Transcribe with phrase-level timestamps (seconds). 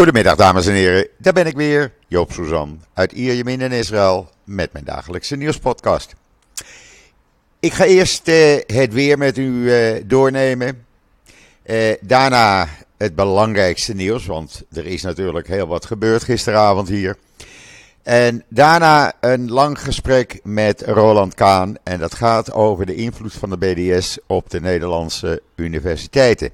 [0.00, 4.72] Goedemiddag dames en heren, daar ben ik weer, Joop Suzan uit Ierjemien in Israël met
[4.72, 6.14] mijn dagelijkse nieuwspodcast.
[7.58, 10.84] Ik ga eerst uh, het weer met u uh, doornemen.
[11.66, 17.16] Uh, daarna het belangrijkste nieuws, want er is natuurlijk heel wat gebeurd gisteravond hier.
[18.02, 23.50] En daarna een lang gesprek met Roland Kaan en dat gaat over de invloed van
[23.50, 26.50] de BDS op de Nederlandse universiteiten.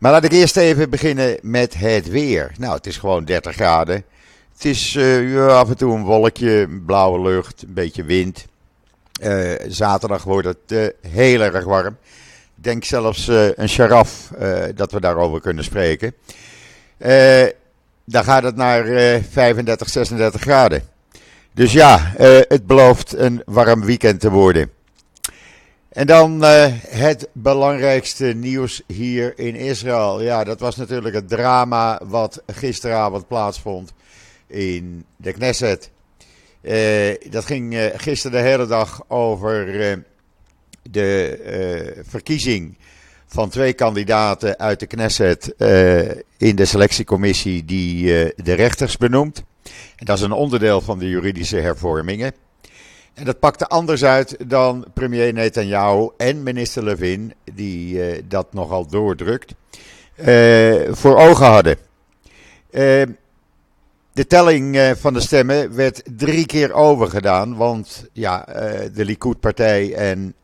[0.00, 2.52] Maar laat ik eerst even beginnen met het weer.
[2.58, 4.04] Nou, het is gewoon 30 graden.
[4.52, 8.46] Het is ja, af en toe een wolkje, blauwe lucht, een beetje wind.
[9.22, 11.96] Uh, zaterdag wordt het uh, heel erg warm.
[12.56, 14.32] Ik denk zelfs een charaf
[14.74, 16.14] dat we daarover kunnen spreken.
[18.04, 18.84] dan gaat het naar
[19.30, 20.82] 35, 36 graden.
[21.52, 22.12] Dus ja,
[22.48, 24.70] het belooft een warm weekend te worden.
[25.90, 30.22] En dan uh, het belangrijkste nieuws hier in Israël.
[30.22, 33.92] Ja, dat was natuurlijk het drama wat gisteravond plaatsvond
[34.46, 35.90] in de Knesset.
[36.62, 40.04] Uh, dat ging uh, gisteren de hele dag over
[40.82, 42.78] de verkiezing
[43.26, 45.54] van twee kandidaten uit de Knesset
[46.36, 48.04] in de selectiecommissie die
[48.36, 49.44] de rechters benoemt.
[49.96, 52.32] En dat is een onderdeel van de juridische hervormingen.
[53.14, 58.86] En dat pakte anders uit dan premier Netanyahu en minister Levin, die uh, dat nogal
[58.86, 59.54] doordrukt,
[60.16, 61.76] uh, voor ogen hadden.
[62.70, 63.02] Uh,
[64.12, 68.44] de telling van de stemmen werd drie keer overgedaan, want ja,
[68.92, 70.34] de Likud-partij en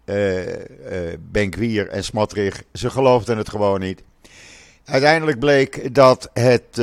[1.20, 4.02] Benkwier en Smotrich, ze geloofden het gewoon niet.
[4.84, 6.74] Uiteindelijk bleek dat het,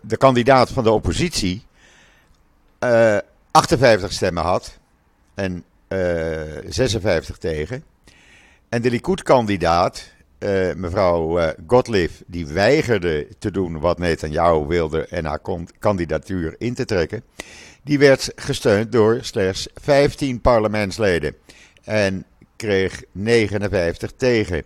[0.00, 1.64] de kandidaat van de oppositie
[3.52, 4.78] 58 stemmen had
[5.34, 7.84] en uh, eh, 56 tegen.
[8.68, 15.24] En de Likud-kandidaat, uh, mevrouw uh, Gottlieb, die weigerde te doen wat Netanyahu wilde en
[15.24, 15.40] haar
[15.78, 17.24] kandidatuur in te trekken,
[17.82, 21.34] die werd gesteund door slechts 15 parlementsleden
[21.84, 22.24] en
[22.56, 24.64] kreeg 59 tegen.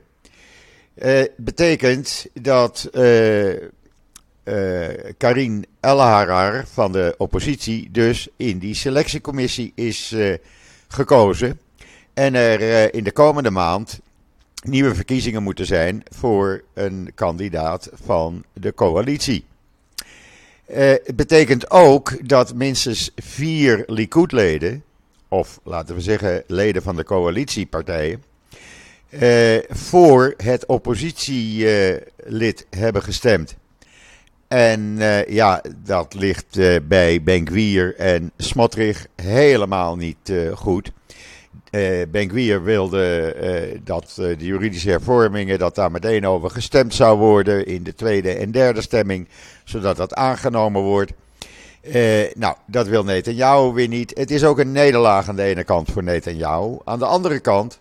[1.36, 2.90] betekent dat
[4.46, 10.34] uh, Karin Elharar van de oppositie dus in die selectiecommissie is uh,
[10.88, 11.60] gekozen.
[12.14, 14.00] En er uh, in de komende maand
[14.62, 19.44] nieuwe verkiezingen moeten zijn voor een kandidaat van de coalitie.
[20.66, 24.84] het betekent ook dat minstens vier Likud-leden,
[25.28, 28.22] of laten we zeggen leden van de coalitiepartijen,
[29.68, 33.56] voor het oppositielid hebben gestemd.
[34.48, 40.92] En uh, ja, dat ligt uh, bij Benkwier en Smotrich helemaal niet uh, goed.
[42.08, 47.94] Benkwier wilde dat de juridische hervormingen, dat daar meteen over gestemd zou worden in de
[47.94, 49.28] tweede en derde stemming,
[49.64, 51.12] zodat dat aangenomen wordt.
[52.34, 54.18] nou, dat wil Netanyahu weer niet.
[54.18, 56.76] Het is ook een nederlaag aan de ene kant voor Netanyahu.
[56.84, 57.78] Aan de andere kant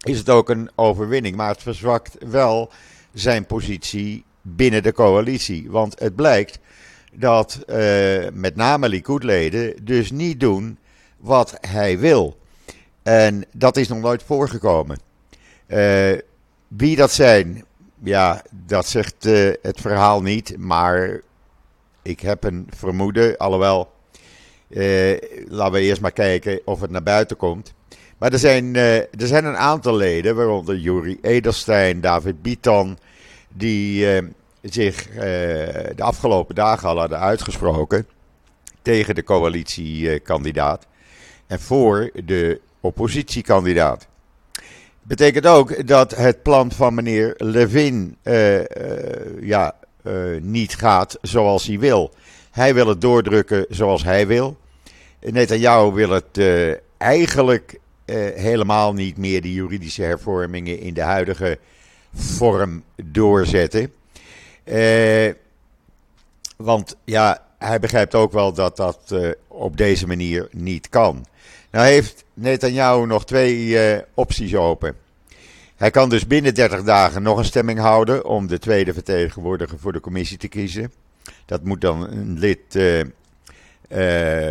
[0.00, 2.70] is het ook een overwinning, maar het verzwakt wel
[3.12, 4.24] zijn positie
[4.56, 5.70] binnen de coalitie.
[5.70, 6.58] Want het blijkt
[7.12, 7.76] dat uh,
[8.32, 10.78] met name Likud-leden dus niet doen
[11.16, 12.38] wat hij wil.
[13.02, 14.98] En dat is nog nooit voorgekomen.
[15.66, 16.18] Uh,
[16.68, 17.64] wie dat zijn,
[18.02, 20.58] ja, dat zegt uh, het verhaal niet.
[20.58, 21.20] Maar
[22.02, 23.90] ik heb een vermoeden, alhoewel,
[25.48, 27.74] laten we eerst maar kijken of het naar buiten komt.
[28.18, 32.98] Maar er zijn, er zijn een aantal leden, waaronder Juri Edelstein, David Bitan,
[33.48, 34.06] die
[34.72, 38.06] zich uh, de afgelopen dagen al hadden uitgesproken
[38.82, 40.86] tegen de coalitiekandidaat
[41.46, 44.06] en voor de oppositiekandidaat.
[45.02, 48.64] Betekent ook dat het plan van meneer Levin uh,
[49.40, 49.74] ja,
[50.40, 52.14] niet gaat zoals hij wil.
[52.50, 54.56] Hij wil het doordrukken zoals hij wil.
[55.20, 56.40] Netanyahu wil het
[56.96, 57.80] eigenlijk
[58.34, 61.58] helemaal niet meer, die juridische hervormingen in de huidige
[62.14, 63.92] vorm doorzetten.
[64.68, 65.32] Eh,
[66.56, 71.26] want ja, hij begrijpt ook wel dat dat uh, op deze manier niet kan.
[71.70, 74.96] Nou heeft Netanyahu nog twee uh, opties open.
[75.76, 79.92] Hij kan dus binnen 30 dagen nog een stemming houden om de tweede vertegenwoordiger voor
[79.92, 80.92] de commissie te kiezen.
[81.44, 82.60] Dat moet dan een lid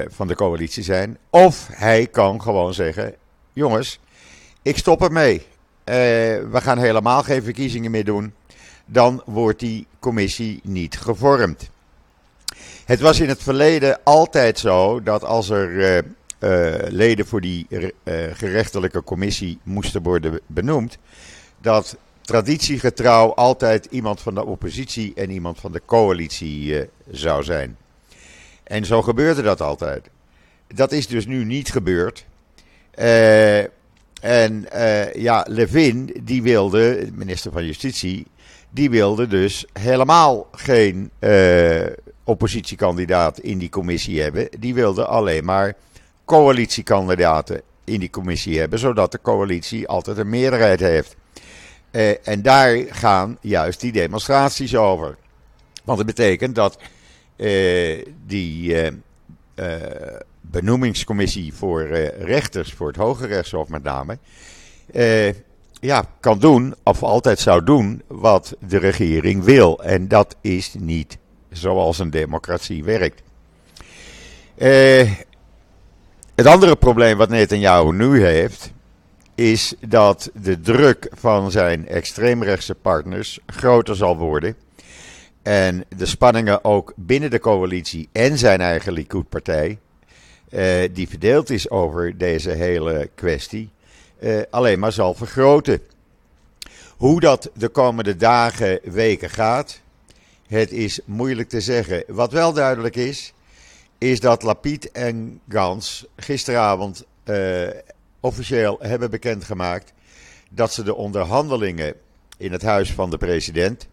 [0.07, 1.17] van de coalitie zijn.
[1.29, 3.15] Of hij kan gewoon zeggen:
[3.53, 3.99] jongens,
[4.61, 5.45] ik stop ermee.
[5.83, 8.33] we gaan helemaal geen verkiezingen meer doen
[8.87, 11.69] dan wordt die commissie niet gevormd.
[12.85, 17.67] Het was in het verleden altijd zo dat als er uh, uh, leden voor die
[17.69, 17.85] uh,
[18.33, 20.97] gerechtelijke commissie moesten worden benoemd,
[21.61, 27.77] dat traditiegetrouw altijd iemand van de oppositie en iemand van de coalitie eh, zou zijn.
[28.63, 30.09] En zo gebeurde dat altijd.
[30.67, 32.25] Dat is dus nu niet gebeurd.
[34.21, 34.67] En
[35.13, 38.27] ja, Levin, die wilde, minister van Justitie,
[38.77, 41.85] die wilde dus helemaal geen uh,
[42.23, 44.47] oppositiekandidaat in die commissie hebben.
[44.59, 45.73] Die wilde alleen maar
[46.25, 51.15] coalitiekandidaten in die commissie hebben, zodat de coalitie altijd een meerderheid heeft.
[51.91, 55.17] Uh, en daar gaan juist die demonstraties over.
[55.83, 56.77] Want het betekent dat
[58.25, 58.75] die
[60.41, 61.87] benoemingscommissie voor
[62.19, 64.17] rechters, voor het Hoge Rechtshof met name,
[65.79, 69.83] ja, kan doen, of altijd zou doen, wat de regering wil.
[69.83, 71.17] En dat is niet
[71.49, 73.21] zoals een democratie werkt.
[74.57, 75.11] Uh,
[76.35, 78.71] het andere probleem wat Netanyahu nu heeft,
[79.35, 84.55] is dat de druk van zijn extreemrechtse partners groter zal worden.
[85.43, 89.79] En de spanningen ook binnen de coalitie en zijn eigen Likud-partij
[90.49, 93.69] uh, die verdeeld is over deze hele kwestie,
[94.19, 95.81] uh, alleen maar zal vergroten.
[96.97, 99.81] Hoe dat de komende dagen, weken gaat,
[100.47, 102.03] het is moeilijk te zeggen.
[102.07, 103.33] Wat wel duidelijk is,
[103.97, 107.67] is dat Lapid en Gans gisteravond uh,
[108.19, 109.93] officieel hebben bekendgemaakt
[110.49, 111.93] dat ze de onderhandelingen
[112.37, 113.87] in het huis van de president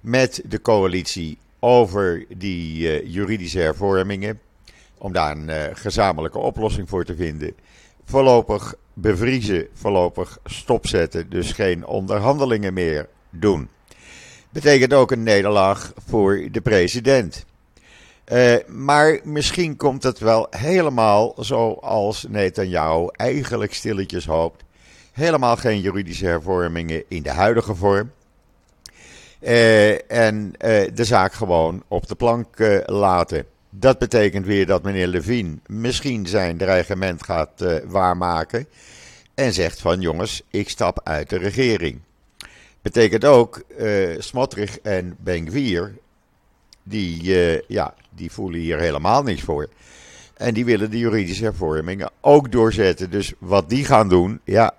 [0.00, 4.40] met de coalitie over die uh, juridische hervormingen
[4.98, 7.54] om daar een gezamenlijke oplossing voor te vinden.
[8.04, 13.68] Voorlopig bevriezen, voorlopig stopzetten, dus geen onderhandelingen meer doen.
[14.50, 17.44] Betekent ook een nederlaag voor de president.
[18.32, 24.64] Uh, maar misschien komt het wel helemaal zoals Netanyahu eigenlijk stilletjes hoopt.
[25.12, 28.10] Helemaal geen juridische hervormingen in de huidige vorm.
[29.40, 30.52] Uh, en
[30.94, 32.48] de zaak gewoon op de plank
[32.86, 33.46] laten.
[33.74, 38.66] Dat betekent weer dat meneer Levine misschien zijn dreigement gaat uh, waarmaken.
[39.34, 42.00] En zegt van jongens, ik stap uit de regering.
[42.82, 45.94] Betekent ook, uh, Smotrich en Ben-Gvir,
[46.82, 49.68] die, uh, ja, die voelen hier helemaal niks voor.
[50.36, 53.10] En die willen de juridische hervormingen ook doorzetten.
[53.10, 54.74] Dus wat die gaan doen, ja,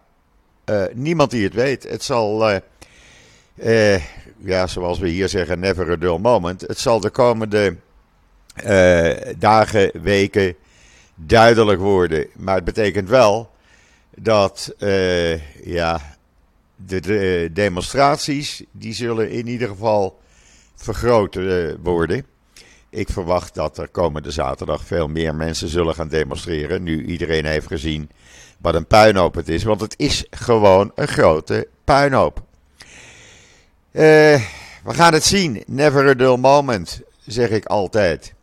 [0.93, 1.83] niemand die het weet.
[1.83, 2.51] Het zal,
[4.37, 6.61] ja, zoals we hier zeggen, never a dull moment.
[6.61, 7.75] Het zal de komende
[8.65, 10.55] uh, dagen, weken
[11.15, 12.27] duidelijk worden.
[12.35, 13.51] Maar het betekent wel
[14.17, 16.15] dat uh, ja,
[16.75, 20.19] de, de, demonstraties die zullen in ieder geval
[20.75, 21.39] vergroot
[21.83, 22.25] worden.
[22.89, 26.83] Ik verwacht dat er komende zaterdag veel meer mensen zullen gaan demonstreren.
[26.83, 28.09] Nu iedereen heeft gezien
[28.57, 29.63] wat een puinhoop het is.
[29.63, 32.43] Want het is gewoon een grote puinhoop.
[34.83, 35.63] We gaan het zien.
[35.65, 38.33] Never a dull moment, zeg ik altijd.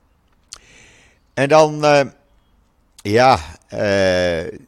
[1.41, 2.01] En dan, uh,
[2.95, 3.39] ja,
[3.75, 4.59] uh,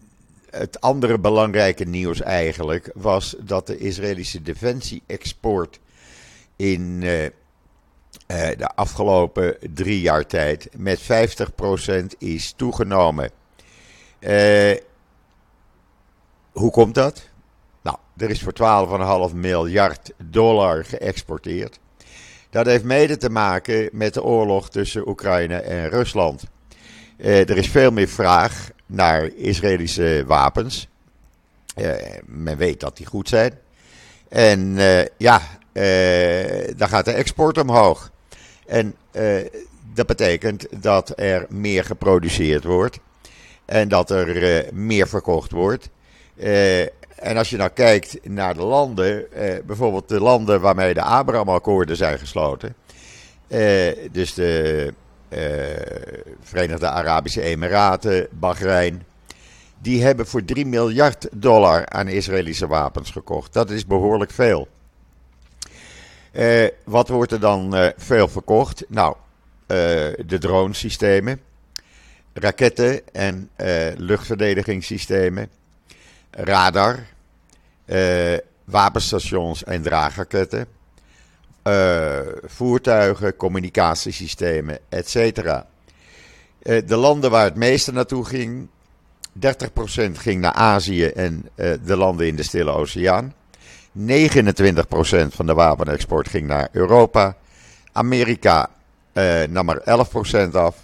[0.51, 5.81] het andere belangrijke nieuws eigenlijk was dat de Israëlische defensie-export
[6.57, 7.11] in uh,
[8.57, 11.05] de afgelopen drie jaar tijd met 50%
[12.19, 13.31] is toegenomen.
[16.53, 17.29] hoe komt dat?
[17.83, 21.79] Nou, er is voor 12,5 miljard dollar geëxporteerd.
[22.51, 26.45] Dat heeft mede te maken met de oorlog tussen Oekraïne en Rusland.
[27.23, 30.89] Uh, er is veel meer vraag naar Israëlische wapens.
[31.77, 31.91] Uh,
[32.27, 33.53] men weet dat die goed zijn.
[34.29, 35.41] En uh, ja,
[36.77, 38.11] dan gaat de export omhoog.
[38.67, 38.95] En
[39.95, 42.99] dat betekent dat er meer geproduceerd wordt.
[43.65, 45.89] En dat er meer verkocht wordt.
[47.17, 49.27] en als je nou kijkt naar de landen,
[49.67, 52.75] bijvoorbeeld de landen waarmee de Abraham-akkoorden zijn gesloten.
[54.13, 54.93] dus de eh,
[56.43, 59.03] Verenigde Arabische Emiraten, Bahrein.
[59.79, 63.53] Die hebben voor 3 miljard dollar aan Israëlische wapens gekocht.
[63.53, 64.69] Dat is behoorlijk veel.
[66.33, 68.85] Uh, wat wordt er dan uh, veel verkocht?
[68.89, 69.17] Nou,
[69.67, 71.41] de dronesystemen,
[72.33, 73.51] raketten en
[73.97, 75.51] luchtverdedigingssystemen,
[76.31, 77.07] radar,
[78.65, 80.67] wapenstations en draagraketten,
[81.65, 85.17] uh, voertuigen, communicatiesystemen, etc.
[85.17, 85.63] Uh,
[86.63, 88.69] de landen waar het meeste naartoe ging,
[89.39, 89.41] 30%
[90.13, 93.35] ging naar Azië en uh, de landen in de Stille Oceaan.
[93.99, 94.03] 29%
[95.29, 97.37] van de wapenexport ging naar Europa.
[97.93, 98.71] Amerika
[99.49, 100.07] nam er
[100.51, 100.77] 11% af.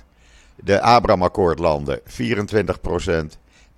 [0.57, 2.03] De Abraham-akkoordlanden 24%.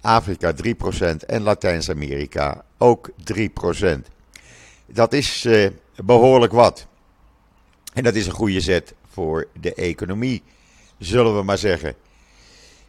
[0.00, 3.44] Afrika 3% en Latijns-Amerika ook 3%.
[4.86, 5.48] dat is
[6.04, 6.86] behoorlijk wat.
[7.92, 10.42] En dat is een goede zet voor de economie,
[10.98, 11.94] zullen we maar zeggen.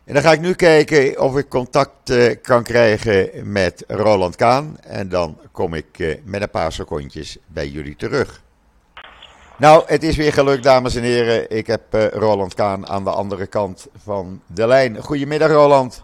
[0.05, 4.77] En dan ga ik nu kijken of ik contact uh, kan krijgen met Roland Kaan.
[4.81, 8.41] En dan kom ik uh, met een paar secondjes bij jullie terug.
[9.57, 11.57] Nou, het is weer gelukt, dames en heren.
[11.57, 14.97] Ik heb uh, Roland Kaan aan de andere kant van de lijn.
[14.97, 16.03] Goedemiddag, Roland.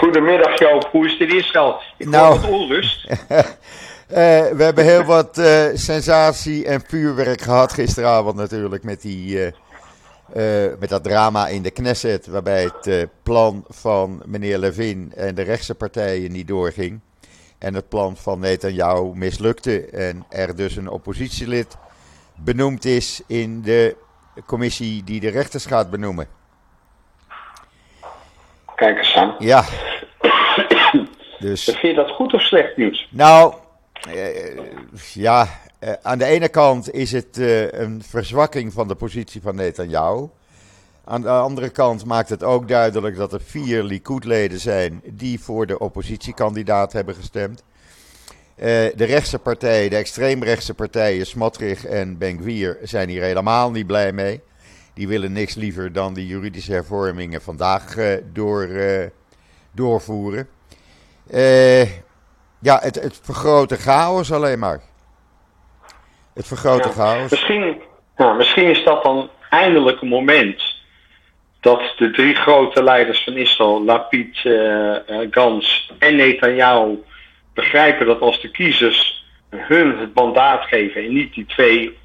[0.00, 0.88] Goedemiddag, Joop.
[0.90, 1.80] Hoe is het in Israël?
[1.96, 3.06] Ik nou, wat onrust.
[4.06, 5.40] we hebben heel wat
[5.74, 9.52] sensatie en vuurwerk gehad gisteravond natuurlijk met die
[10.34, 15.42] uh, met dat drama in de Knesset, waarbij het plan van meneer Levin en de
[15.42, 17.00] rechtse partijen niet doorging.
[17.58, 19.86] En het plan van Netanyahu mislukte.
[19.86, 21.76] En er dus een oppositielid
[22.36, 23.96] benoemd is in de
[24.46, 26.26] commissie die de rechters gaat benoemen.
[28.74, 29.34] Kijk eens aan.
[29.38, 29.64] Ja.
[31.38, 31.64] dus.
[31.64, 33.08] Vind je dat goed of slecht nieuws?
[33.10, 33.54] Nou,
[35.14, 35.48] ja,
[35.80, 40.28] uh, aan de ene kant is het uh, een verzwakking van de positie van Netanyahu.
[41.04, 45.66] Aan de andere kant maakt het ook duidelijk dat er vier Likud-leden zijn die voor
[45.66, 47.62] de oppositiekandidaat hebben gestemd.
[48.56, 54.12] Uh, de rechtse partijen, de extreemrechtse partijen, Smotrich en Benkwier, zijn hier helemaal niet blij
[54.12, 54.40] mee.
[54.94, 57.96] Die willen niks liever dan die juridische hervormingen vandaag
[58.32, 58.68] door,
[59.72, 60.48] doorvoeren.
[62.66, 64.80] Ja, het, het vergroot de chaos alleen maar.
[66.34, 67.30] Het vergrote chaos.
[67.30, 67.82] Misschien,
[68.36, 70.62] misschien is dat dan eindelijk een moment
[71.60, 74.96] dat de drie grote leiders van Israël, Lapid, uh,
[75.30, 77.02] Gans en Netanyahu,
[77.54, 81.98] begrijpen dat als de kiezers hun het mandaat geven en niet die twee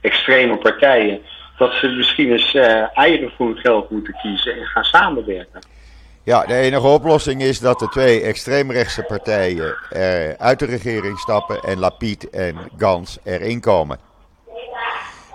[0.00, 1.20] extreme partijen,
[1.58, 5.60] dat ze misschien eens uh, eigen voor geld moeten kiezen en gaan samenwerken.
[6.26, 9.76] Ja, de enige oplossing is dat de twee extreemrechtse partijen
[10.38, 13.98] uit de regering stappen en Lapid en Gans erin komen.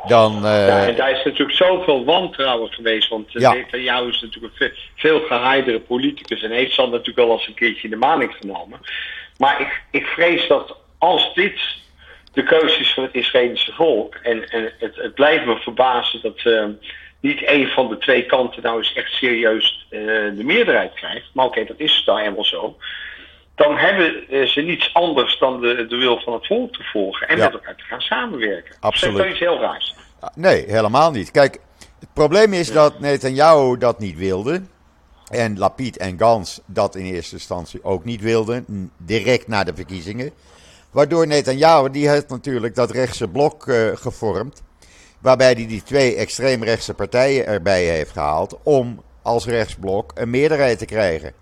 [0.08, 3.54] Dan, ja, en daar is natuurlijk zoveel wantrouwen geweest, want ja.
[3.54, 7.84] Netanyahu is natuurlijk een veel gehaaidere politicus en heeft zal natuurlijk wel eens een keertje
[7.84, 8.80] in de maning genomen.
[9.38, 11.60] Maar ik, ik vrees dat als dit
[12.34, 16.44] de keuze is van het Israëlische volk, en, en het, het blijft me verbazen dat...
[16.44, 16.66] Uh,
[17.22, 20.00] niet één van de twee kanten nou eens echt serieus uh,
[20.38, 21.30] de meerderheid krijgt.
[21.34, 22.78] Maar oké, okay, dat is nou helemaal zo.
[23.56, 27.28] Dan hebben uh, ze niets anders dan de, de wil van het volk te volgen
[27.28, 27.44] en ja.
[27.44, 28.76] met elkaar te gaan samenwerken.
[28.80, 29.18] Absoluut.
[29.18, 29.96] Dat is iets heel raars.
[30.36, 31.32] Nee, helemaal niet.
[31.32, 31.60] Kijk,
[32.00, 34.62] het probleem is dat Netanyahu dat niet wilde.
[35.30, 38.92] En Lapid en Gans dat in eerste instantie ook niet wilden.
[38.98, 40.32] Direct na de verkiezingen.
[40.92, 44.64] Waardoor Netanyahu, die heeft natuurlijk dat rechtse blok uh, gevormd.
[45.22, 50.86] Waarbij hij die twee extreemrechtse partijen erbij heeft gehaald om als rechtsblok een meerderheid te
[50.86, 51.34] krijgen.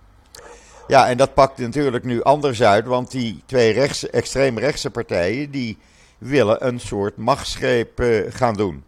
[0.88, 5.78] Ja, en dat pakt natuurlijk nu anders uit, want die twee rechts, extreemrechtse partijen die
[6.18, 8.84] willen een soort machtsgreep uh, gaan doen.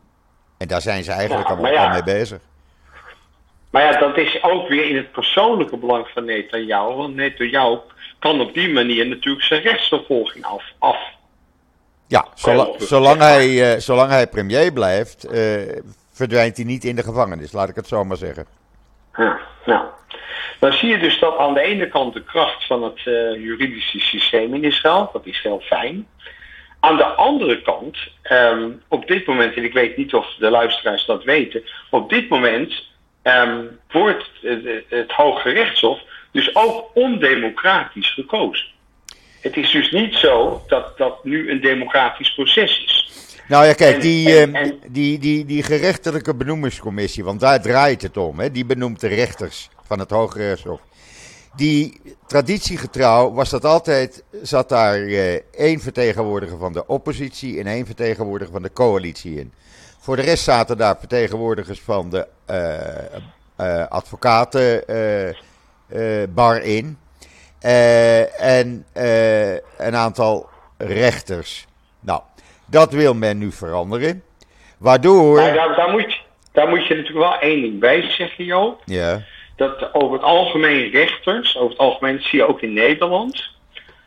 [0.57, 2.39] En daar zijn ze eigenlijk ja, allemaal ja, mee bezig.
[3.69, 6.93] Maar ja, dat is ook weer in het persoonlijke belang van Netanyahu.
[6.93, 7.77] Want Netanyahu
[8.19, 10.97] kan op die manier natuurlijk zijn rechtsvervolging af, af
[12.11, 15.61] ja, zolang, zolang, hij, uh, zolang hij premier blijft, uh,
[16.11, 18.45] verdwijnt hij niet in de gevangenis, laat ik het zo maar zeggen.
[19.17, 19.85] Ja, nou.
[20.59, 23.99] Dan zie je dus dat aan de ene kant de kracht van het uh, juridische
[23.99, 26.07] systeem in Israël, dat is heel fijn.
[26.79, 27.97] Aan de andere kant,
[28.31, 32.29] um, op dit moment, en ik weet niet of de luisteraars dat weten, op dit
[32.29, 32.87] moment
[33.23, 35.99] um, wordt het, het Hoge Rechtshof
[36.31, 38.70] dus ook ondemocratisch gekozen.
[39.41, 43.09] Het is dus niet zo dat dat nu een democratisch proces is.
[43.47, 48.01] Nou ja, kijk, die, en, ehm, en, die, die, die gerechtelijke benoemingscommissie, want daar draait
[48.01, 50.79] het om, hè, die benoemt de rechters van het Hoge Rechtshof.
[51.55, 57.85] Die traditiegetrouw was dat altijd, zat daar eh, één vertegenwoordiger van de oppositie en één
[57.85, 59.53] vertegenwoordiger van de coalitie in.
[59.99, 62.79] Voor de rest zaten daar vertegenwoordigers van de uh,
[63.59, 66.97] uh, advocatenbar in.
[67.65, 71.65] Uh, en uh, een aantal rechters.
[71.99, 72.21] Nou,
[72.65, 74.23] dat wil men nu veranderen.
[74.77, 75.35] Waardoor.
[75.35, 78.81] Maar daar, daar, moet, daar moet je natuurlijk wel één ding bij zeggen, Joop.
[78.85, 79.21] Ja.
[79.55, 83.49] Dat over het algemeen rechters, over het algemeen zie je ook in Nederland,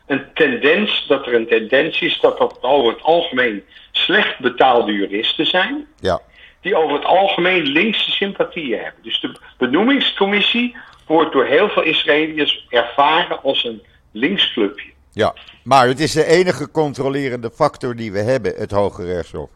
[0.07, 5.45] een tendens, dat er een tendens is dat dat over het algemeen slecht betaalde juristen
[5.45, 5.87] zijn.
[5.99, 6.21] Ja.
[6.61, 9.03] Die over het algemeen linkse sympathieën hebben.
[9.03, 10.75] Dus de benoemingscommissie
[11.07, 13.81] wordt door heel veel Israëliërs ervaren als een
[14.11, 14.93] linksclubje.
[15.11, 15.33] Ja,
[15.63, 19.49] maar het is de enige controlerende factor die we hebben, het Hoge Rechtshof.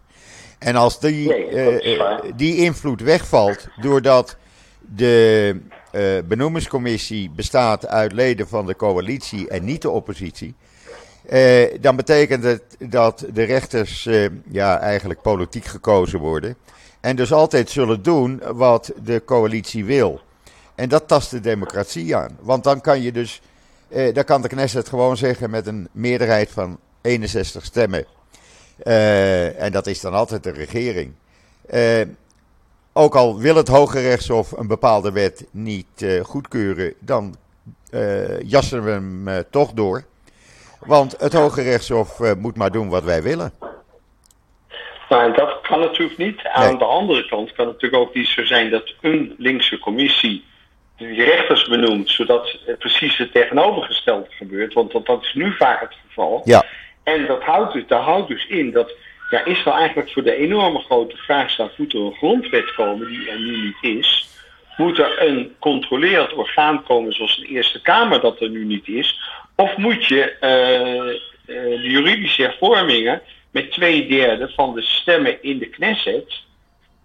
[0.60, 4.38] En als die, nee, uh, die invloed wegvalt doordat
[4.80, 5.56] de
[5.92, 10.56] uh, benoemingscommissie bestaat uit leden van de coalitie en niet de oppositie,
[11.80, 14.08] dan betekent het dat de rechters
[14.52, 16.56] ja, eigenlijk politiek gekozen worden.
[17.02, 20.22] En dus altijd zullen doen wat de coalitie wil.
[20.80, 22.38] En dat tast de democratie aan.
[22.42, 23.42] Want dan kan je dus,
[23.90, 28.06] eh, dan kan de Knesset gewoon zeggen met een meerderheid van 61 stemmen.
[28.84, 31.14] Eh, en dat is dan altijd de regering.
[31.68, 32.02] Eh,
[32.94, 37.36] ook al wil het Hoge Rechtshof een bepaalde wet niet goedkeuren, dan
[38.46, 40.04] jassen we hem toch door.
[40.80, 43.52] Want het Hoge Rechtshof moet maar doen wat wij willen.
[45.10, 46.44] Nou, dat kan natuurlijk niet.
[46.44, 50.48] Aan de andere kant kan het natuurlijk ook niet zo zijn dat een linkse commissie
[51.00, 54.74] die rechters benoemt, zodat precies het tegenovergestelde gebeurt.
[54.74, 56.42] Want dat, dat is nu vaak het geval.
[56.46, 56.66] Ja.
[57.04, 58.94] En dat houdt, dus, dat houdt dus in dat
[59.30, 63.30] ja, Israël eigenlijk voor de enorme grote vraag staat: moet er een grondwet komen die
[63.30, 64.28] er nu niet is?
[64.78, 69.20] Moet er een controlerend orgaan komen zoals de Eerste Kamer dat er nu niet is?
[69.56, 75.58] Of moet je uh, uh, de juridische hervormingen met twee derde van de stemmen in
[75.58, 76.42] de Knesset.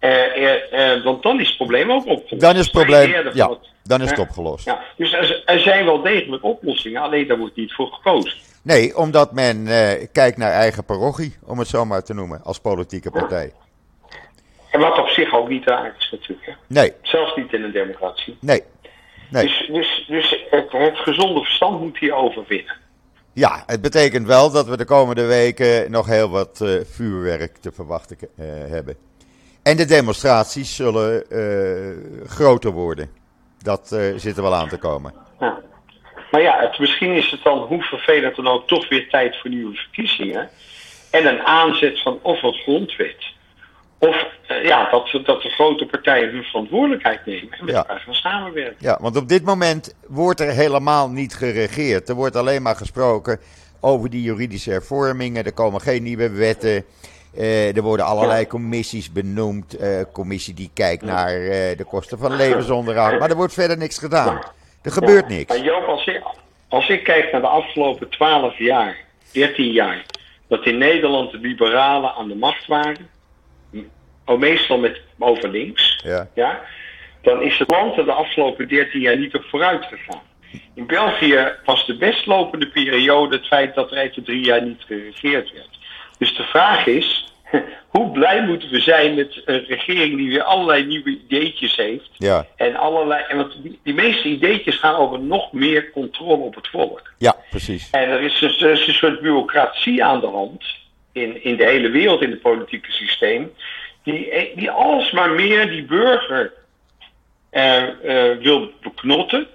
[0.05, 2.39] Uh, want dan is het probleem ook opgelost.
[2.39, 4.65] Dan is het probleem, ja, dan is het opgelost.
[4.65, 8.37] Ja, dus er, er, zijn wel degelijk oplossingen, alleen daar wordt niet voor gekozen.
[8.61, 9.67] Nee, omdat men
[10.11, 13.51] kijkt naar eigen parochie, om het zo maar te noemen, als politieke partij.
[14.75, 16.45] En wat op zich ook niet raar is natuurlijk.
[16.45, 16.53] Hè?
[16.67, 16.93] Nee.
[17.01, 18.37] Zelfs niet in een democratie.
[18.41, 18.63] Nee.
[19.29, 19.43] nee.
[19.43, 22.75] Dus, dus, dus het, het gezonde verstand moet hier overwinnen.
[23.33, 27.71] Ja, het betekent wel dat we de komende weken nog heel wat uh, vuurwerk te
[27.71, 28.95] verwachten uh, hebben.
[29.65, 33.09] En de demonstraties zullen uh, groter worden.
[33.57, 35.13] Dat zit er wel aan te komen.
[35.39, 35.61] Ja.
[36.31, 39.49] Maar ja, het, misschien is het dan, hoe vervelend dan ook, toch weer tijd voor
[39.49, 40.49] nieuwe verkiezingen.
[41.11, 43.33] En een aanzet van of een grondwet.
[43.97, 47.79] Of uh, ja, dat, dat de grote partijen hun verantwoordelijkheid nemen en met ja.
[47.79, 48.75] elkaar gaan samenwerken.
[48.79, 52.09] Ja, want op dit moment wordt er helemaal niet geregeerd.
[52.09, 53.39] Er wordt alleen maar gesproken
[53.79, 55.45] over die juridische hervormingen.
[55.45, 56.85] Er komen geen nieuwe wetten.
[57.37, 59.81] Uh, er worden allerlei commissies benoemd.
[59.81, 61.31] Uh, commissie die kijkt naar
[61.77, 63.19] de kosten van levensonderhoud.
[63.19, 64.41] Maar er wordt verder niks gedaan.
[64.81, 65.35] Er gebeurt ja.
[65.35, 65.55] niks.
[65.55, 66.21] Maar Joop, als ik,
[66.67, 68.97] als ik kijk naar de afgelopen 12 jaar,
[69.31, 70.05] 13 jaar,
[70.47, 73.13] dat in Nederland de liberalen aan de macht waren
[74.25, 76.29] oh, meestal met over links, ja.
[76.33, 76.61] Ja,
[77.21, 80.21] dan is het land er de afgelopen 13 jaar niet op vooruit gegaan.
[80.73, 85.51] In België was de bestlopende periode het feit dat er even drie jaar niet geregeerd
[85.53, 85.74] werd.
[86.17, 87.33] Dus de vraag is,
[87.95, 92.09] hoe blij moeten we zijn met een regering die weer allerlei nieuwe ideetjes heeft.
[92.17, 92.45] Ja.
[92.55, 96.67] En allerlei, en want die, die meeste ideetjes gaan over nog meer controle op het
[96.67, 97.13] volk.
[97.17, 97.89] Ja, precies.
[97.91, 100.63] En er is, er is een soort bureaucratie aan de hand
[101.11, 103.51] in, in de hele wereld in het politieke systeem
[104.05, 106.53] die, die alsmaar meer die burger
[107.51, 109.47] uh, uh, wil beknotten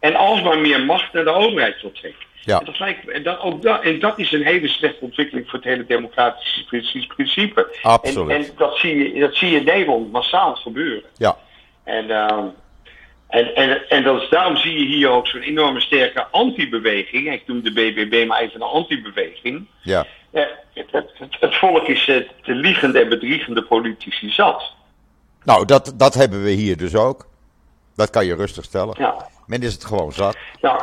[0.00, 2.28] en alsmaar meer macht naar de overheid wil trekken.
[2.44, 2.58] Ja.
[2.58, 5.58] En, dat lijkt, en, dat, ook dat, en dat is een hele slechte ontwikkeling voor
[5.58, 6.64] het hele democratische
[7.06, 7.78] principe.
[7.82, 8.28] Absoluut.
[8.30, 11.02] En, en dat, zie je, dat zie je in Nederland massaal gebeuren.
[11.16, 11.36] Ja.
[11.84, 12.44] En, uh,
[13.28, 17.32] en, en, en dat is, daarom zie je hier ook zo'n enorme sterke anti-beweging.
[17.32, 19.66] Ik noem de BBB maar even een anti-beweging.
[19.82, 20.06] Ja.
[20.32, 24.72] Ja, het, het, het, volk is de liegende en bedriegende politici zat.
[25.44, 27.28] Nou, dat, dat hebben we hier dus ook.
[27.94, 28.94] Dat kan je rustig stellen.
[28.98, 29.28] Ja.
[29.50, 30.36] Men is het gewoon zat.
[30.60, 30.80] Nou,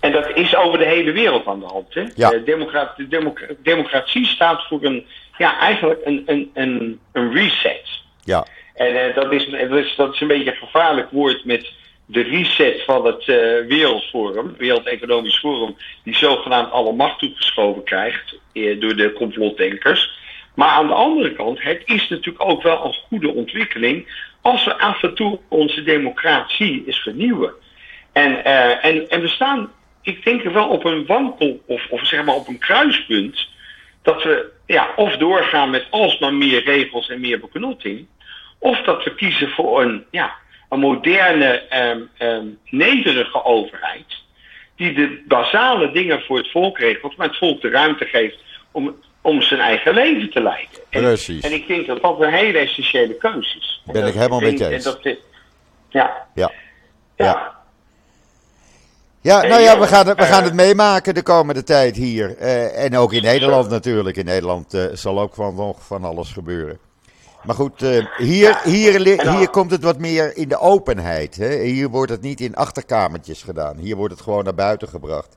[0.00, 1.94] en dat is over de hele wereld aan de hand.
[1.94, 2.04] Hè?
[2.14, 2.30] Ja.
[2.30, 5.06] De, democrat, de democra democratie staat voor een,
[5.38, 8.00] ja, eigenlijk een, een, een, een reset.
[8.24, 8.46] Ja.
[8.74, 11.72] En uh, dat, is, dat, is, dat is een beetje een gevaarlijk woord met
[12.06, 18.36] de reset van het uh, Wereldforum, Wereld Economisch Forum, die zogenaamd alle macht toegeschoven krijgt
[18.52, 20.20] uh, door de complotdenkers.
[20.54, 24.06] Maar aan de andere kant, het is natuurlijk ook wel een goede ontwikkeling
[24.40, 27.52] als we af en toe onze democratie eens vernieuwen.
[28.12, 29.70] En, uh, en, en we staan,
[30.02, 33.48] ik denk er wel op een wankel, of, of zeg maar op een kruispunt,
[34.02, 38.06] dat we ja, of doorgaan met alsmaar meer regels en meer beknotting,
[38.58, 40.34] of dat we kiezen voor een, ja,
[40.68, 44.20] een moderne, um, um, nederige overheid.
[44.76, 48.36] Die de basale dingen voor het volk regelt, maar het volk de ruimte geeft
[48.70, 50.78] om, om zijn eigen leven te leiden.
[50.90, 51.44] En, Precies.
[51.44, 53.82] En ik denk dat dat een hele essentiële keuze is.
[53.92, 54.84] Ben ik helemaal met je eens.
[54.84, 55.16] Dat, ja.
[55.90, 56.16] Ja.
[56.34, 56.50] Ja.
[57.16, 57.61] ja.
[59.22, 62.36] Ja, nou ja, we gaan, het, we gaan het meemaken de komende tijd hier.
[62.40, 64.16] Uh, en ook in Nederland natuurlijk.
[64.16, 66.78] In Nederland uh, zal ook van, nog van alles gebeuren.
[67.42, 69.00] Maar goed, uh, hier, hier,
[69.36, 71.36] hier komt het wat meer in de openheid.
[71.36, 71.62] Hè?
[71.62, 73.76] Hier wordt het niet in achterkamertjes gedaan.
[73.76, 75.36] Hier wordt het gewoon naar buiten gebracht.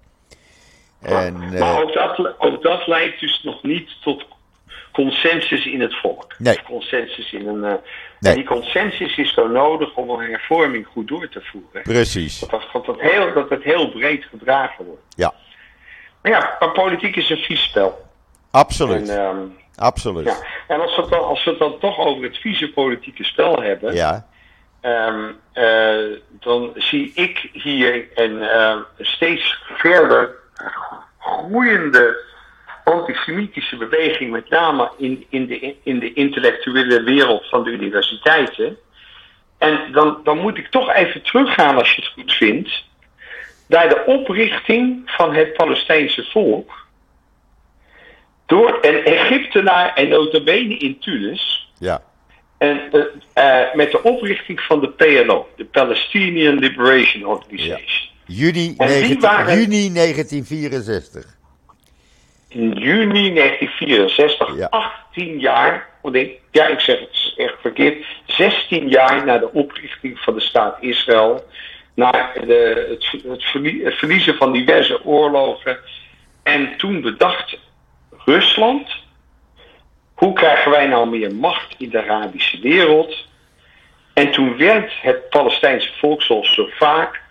[1.01, 4.25] En, maar, maar ook, dat, ook dat leidt dus nog niet tot
[4.95, 6.35] consensus in het volk.
[6.37, 6.59] Nee.
[6.63, 7.63] Consensus in een.
[7.63, 7.73] Uh,
[8.19, 8.35] nee.
[8.35, 11.81] Die consensus is zo nodig om een hervorming goed door te voeren.
[11.81, 12.39] Precies.
[12.39, 15.01] Dat, dat, dat, heel, dat het heel breed gedragen wordt.
[15.15, 15.33] Ja.
[16.23, 18.05] ja, maar politiek is een vies spel.
[18.51, 19.09] Absoluut.
[19.09, 19.37] En, ehm,
[19.75, 20.25] Absoluut.
[20.25, 20.35] Ja.
[20.67, 23.61] En als we, het dan, als we het dan toch over het vieze politieke spel
[23.61, 23.93] hebben.
[23.93, 24.27] Ja.
[24.81, 30.35] Ehm, eh, dan zie ik hier een uh, steeds verder
[31.19, 32.33] groeiende
[32.85, 38.77] antisemitische beweging, met name in, in, de, in de intellectuele wereld van de universiteiten.
[39.57, 42.83] En dan, dan moet ik toch even teruggaan, als je het goed vindt,
[43.67, 46.71] naar de oprichting van het Palestijnse volk.
[48.45, 51.71] Door een Egyptenaar en notabene in Tunis.
[51.79, 52.03] Ja.
[52.57, 53.03] En uh,
[53.37, 58.03] uh, met de oprichting van de PLO, de Palestinian Liberation Organization.
[58.25, 58.33] Ja.
[58.35, 61.34] Juni, 19, waren, juni 1964.
[62.55, 64.67] In juni 1964, ja.
[64.69, 66.13] 18 jaar, oh
[66.51, 71.45] ja ik zeg het echt verkeerd, 16 jaar na de oprichting van de staat Israël,
[71.93, 73.23] na de, het,
[73.83, 75.77] het, verliezen van diverse oorlogen.
[76.43, 77.57] En toen bedacht
[78.25, 78.89] Rusland,
[80.13, 83.27] hoe krijgen wij nou meer macht in de Arabische wereld?
[84.13, 87.21] En toen werd het Palestijnse volk, zoals zo vaak,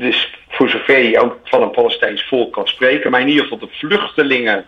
[0.00, 3.58] dus voor zover je ook van een Palestijns volk kan spreken, maar in ieder geval
[3.58, 4.66] de vluchtelingen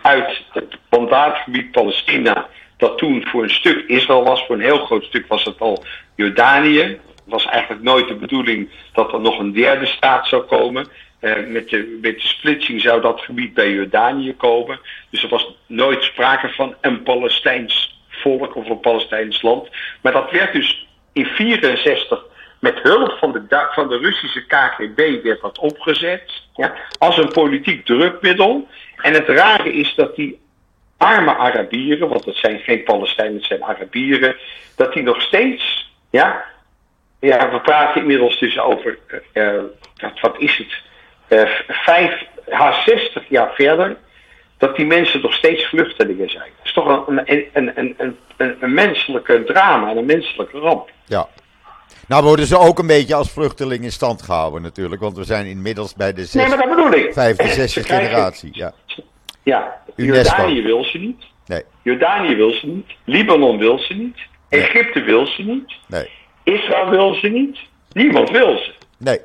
[0.00, 5.04] uit het mandaatgebied Palestina, dat toen voor een stuk Israël was, voor een heel groot
[5.04, 6.80] stuk was het al Jordanië.
[6.80, 10.86] Het was eigenlijk nooit de bedoeling dat er nog een derde staat zou komen.
[11.20, 14.80] Eh, met, de, met de splitsing zou dat gebied bij Jordanië komen.
[15.10, 19.68] Dus er was nooit sprake van een Palestijns volk of een Palestijns land.
[20.00, 22.30] Maar dat werd dus in 1964
[22.62, 26.22] met hulp van de, van de Russische KGB werd dat opgezet.
[26.54, 28.68] Ja, als een politiek drukmiddel.
[28.96, 30.40] En het rare is dat die
[30.96, 34.36] arme Arabieren, want het zijn geen Palestijnen, het zijn Arabieren,
[34.76, 36.44] dat die nog steeds, ja,
[37.18, 38.98] we praten inmiddels dus over,
[39.32, 39.62] uh,
[40.20, 40.80] wat is het,
[41.38, 43.96] uh, vijf, ha, 60 jaar verder,
[44.58, 46.50] dat die mensen nog steeds vluchtelingen zijn.
[46.56, 50.90] Dat is toch een, een, een, een, een, een menselijke drama en een menselijke ramp.
[51.06, 51.28] Ja.
[52.12, 55.46] Nou worden ze ook een beetje als vluchteling in stand gehouden natuurlijk, want we zijn
[55.46, 57.12] inmiddels bij de zes, nee, maar dat bedoel ik.
[57.12, 58.50] vijfde, zesde generatie.
[58.52, 58.72] Ja,
[59.42, 59.80] ja.
[59.96, 61.24] Jordanië wil ze niet.
[61.46, 61.62] Nee.
[61.82, 62.86] Jordanië wil ze niet.
[63.04, 64.16] Libanon wil ze niet.
[64.48, 65.72] Egypte wil ze niet.
[65.86, 66.08] Nee.
[66.42, 67.58] Israël wil ze niet.
[67.92, 68.72] Niemand wil ze.
[68.98, 69.20] Nee.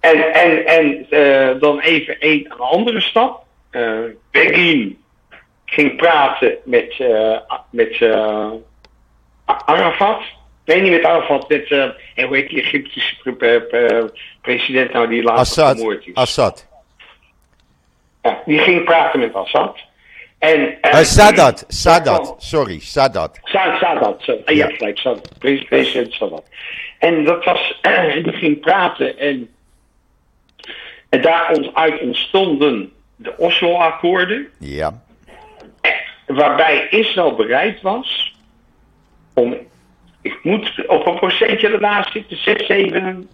[0.00, 3.44] En, en, en uh, dan even een, een andere stap.
[3.70, 3.98] Uh,
[4.30, 4.98] Begin
[5.64, 7.38] ging praten met, uh,
[7.70, 8.02] met
[9.44, 10.36] Arafat.
[10.68, 13.16] Nee, niet met Arafat, met, uh, hoe heet die Egyptische
[14.40, 16.14] president nou die laatst vermoord is?
[16.14, 16.66] Assad.
[18.22, 19.78] Ja, die ging praten met Assad.
[20.38, 23.38] En, uh, Sadat, Sadat, sorry, Sadat.
[23.42, 24.52] Sadat, so, ja.
[24.52, 26.44] ja, gelijk, Sadat, president Sadat.
[26.98, 27.80] En dat was,
[28.24, 29.50] die ging praten en,
[31.08, 34.48] en daar uit ontstonden de Oslo-akkoorden.
[34.58, 35.02] Ja.
[36.26, 38.36] Waarbij Israël bereid was
[39.34, 39.56] om
[40.22, 43.28] ik moet op een procentje ernaast zitten, 6, 7,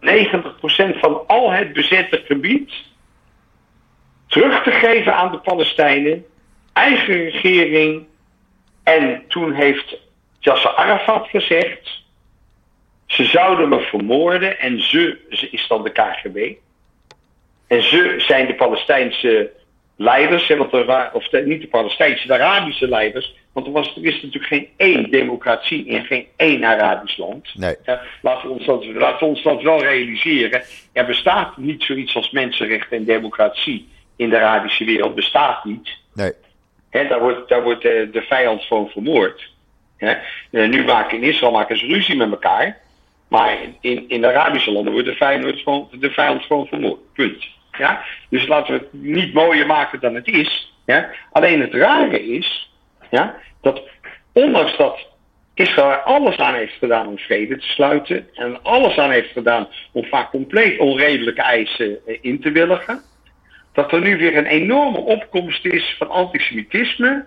[0.00, 2.72] 90 procent van al het bezette gebied
[4.26, 6.24] terug te geven aan de Palestijnen,
[6.72, 8.06] eigen regering.
[8.82, 9.96] En toen heeft
[10.38, 12.02] Yasser Arafat gezegd,
[13.06, 16.52] ze zouden me vermoorden en ze, ze is dan de KGB.
[17.66, 19.50] En ze zijn de Palestijnse
[19.96, 23.34] leiders, want er waren, of niet de Palestijnse, de Arabische leiders.
[23.52, 27.50] Want er, was, er is natuurlijk geen één democratie in geen één Arabisch land.
[27.54, 27.76] Nee.
[28.22, 30.62] laten, we ons dat, laten we ons dat wel realiseren.
[30.92, 35.14] Er bestaat niet zoiets als mensenrechten en democratie in de Arabische wereld.
[35.14, 35.96] Bestaat niet.
[36.14, 36.32] Nee.
[36.90, 39.50] daar wordt, daar wordt de, de vijand gewoon vermoord.
[40.50, 42.82] nu maken in Israël maken ze ruzie met elkaar.
[43.28, 47.12] Maar in, in de Arabische landen wordt de vijand gewoon, de vijand gewoon vermoord.
[47.12, 47.46] Punt.
[47.78, 48.04] Ja?
[48.28, 50.72] Dus laten we het niet mooier maken dan het is.
[51.32, 52.70] Alleen het rare is
[53.10, 53.82] ja, dat
[54.32, 55.06] ondanks dat
[55.54, 59.68] Israël er alles aan heeft gedaan om vrede te sluiten en alles aan heeft gedaan
[59.92, 63.02] om vaak compleet onredelijke eisen eh, in te willigen,
[63.72, 67.24] dat er nu weer een enorme opkomst is van antisemitisme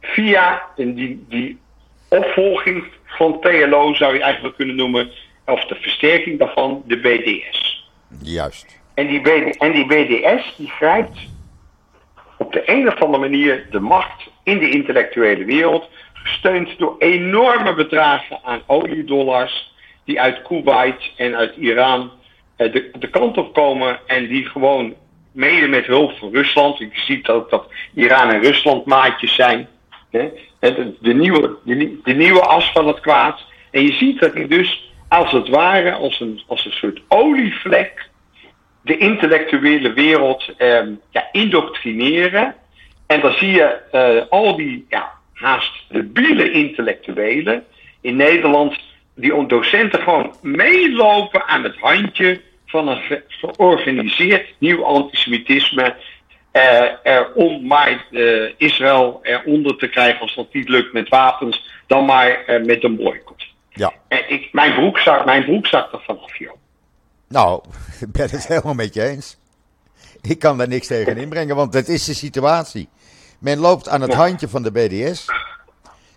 [0.00, 1.58] via die, die
[2.08, 5.10] opvolging van PLO zou je eigenlijk kunnen noemen,
[5.46, 7.88] of de versterking daarvan, de BDS.
[8.22, 8.81] Juist.
[8.94, 9.22] En die,
[9.58, 11.18] die BDS die grijpt
[12.38, 17.74] op de een of andere manier de macht in de intellectuele wereld, gesteund door enorme
[17.74, 19.72] bedragen aan oliedollars
[20.04, 22.10] die uit Kuwait en uit Iran
[22.56, 24.94] eh, de, de kant op komen en die gewoon
[25.32, 29.68] mede met hulp van Rusland, je ziet ook dat Iran en Rusland maatjes zijn,
[30.10, 31.56] hè, de, de, nieuwe,
[32.02, 33.40] de nieuwe as van het kwaad.
[33.70, 38.10] En je ziet dat die dus als het ware als een, als een soort olievlek
[38.82, 42.54] de intellectuele wereld ehm, ja, indoctrineren.
[43.06, 47.64] En dan zie je uh, al die ja, haast debiele intellectuelen
[48.00, 48.78] in Nederland,
[49.14, 55.94] die docenten gewoon meelopen aan het handje van een georganiseerd nieuw antisemitisme.
[57.04, 62.04] Uh, om maar uh, Israël eronder te krijgen als dat niet lukt met wapens, dan
[62.04, 63.46] maar met een boycott.
[63.68, 63.92] Ja.
[64.08, 66.61] En ik, mijn, broekzak, mijn broekzak er vanaf, joh.
[67.32, 67.62] Nou,
[68.00, 69.36] ik ben het helemaal met je eens.
[70.20, 72.88] Ik kan daar niks tegen inbrengen, want dat is de situatie.
[73.38, 75.26] Men loopt aan het handje van de BDS.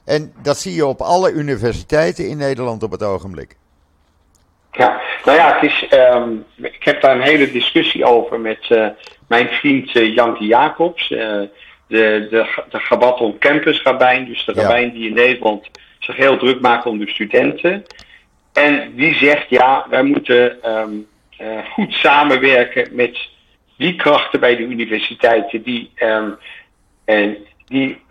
[0.06, 3.56] En dat zie je op alle universiteiten in Nederland op het ogenblik.
[4.72, 8.88] Ja, nou ja, het is, um, ik heb daar een hele discussie over met uh,
[9.28, 11.48] mijn vriend uh, Janke Jacobs, uh, de,
[11.88, 14.62] de, de Gabaton Campus Rabijn, dus de ja.
[14.62, 17.86] rabijn die in Nederland zich heel druk maakt om de studenten.
[18.56, 21.08] En die zegt, ja, wij moeten um,
[21.70, 23.28] goed samenwerken met
[23.78, 26.38] die krachten bij de universiteiten die, um,
[27.06, 28.02] en die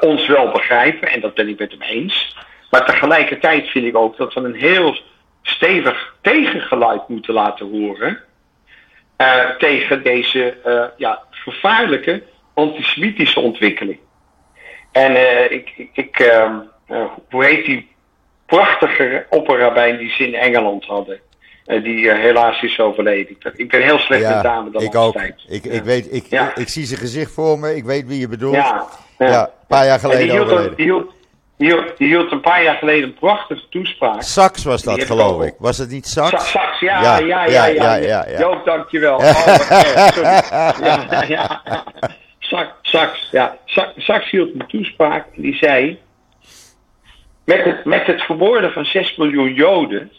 [0.00, 2.36] ons wel begrijpen, en dat ben ik met hem eens.
[2.70, 4.96] Maar tegelijkertijd vind ik ook dat we een heel
[5.42, 8.18] stevig tegengeluid moeten laten horen.
[9.18, 10.56] Uh, tegen deze
[10.96, 12.22] ja, vervaarlijke
[12.54, 13.98] antisemitische ontwikkeling.
[14.92, 15.12] En
[15.52, 16.32] ik, ik, ik
[17.30, 17.89] hoe heet die
[18.50, 21.20] prachtige opperrabijn die ze in Engeland hadden?
[21.78, 23.36] die helaas is overleden.
[23.54, 25.14] Ik ben heel slecht ja, met namen dan ik ook.
[25.48, 26.56] Ik, ik, weet, ik, ja.
[26.56, 27.76] ik, zie zijn gezicht voor me.
[27.76, 28.54] Ik weet wie je bedoelt.
[28.54, 28.86] Ja,
[29.18, 29.42] ja.
[29.42, 30.76] een paar jaar geleden die hield, overleden.
[30.76, 30.86] Die
[31.66, 34.22] hield, die hield, een paar jaar geleden een prachtige toespraak.
[34.22, 35.54] Sax was dat, geloof ik.
[35.58, 36.50] Was het niet Sax?
[36.50, 38.26] Sax, ja, ja, ja, ja.
[38.38, 39.20] Joop, dankjewel.
[39.22, 39.26] Oh,
[40.80, 41.62] ja, ja.
[42.38, 43.56] Sax, Sax, ja.
[43.96, 45.98] Sax hield een toespraak en die zei...
[47.44, 50.10] Met het, met het vermoorden van 6 miljoen Joden...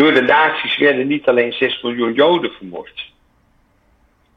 [0.00, 3.12] Door de nazi's werden niet alleen 6 miljoen Joden vermoord.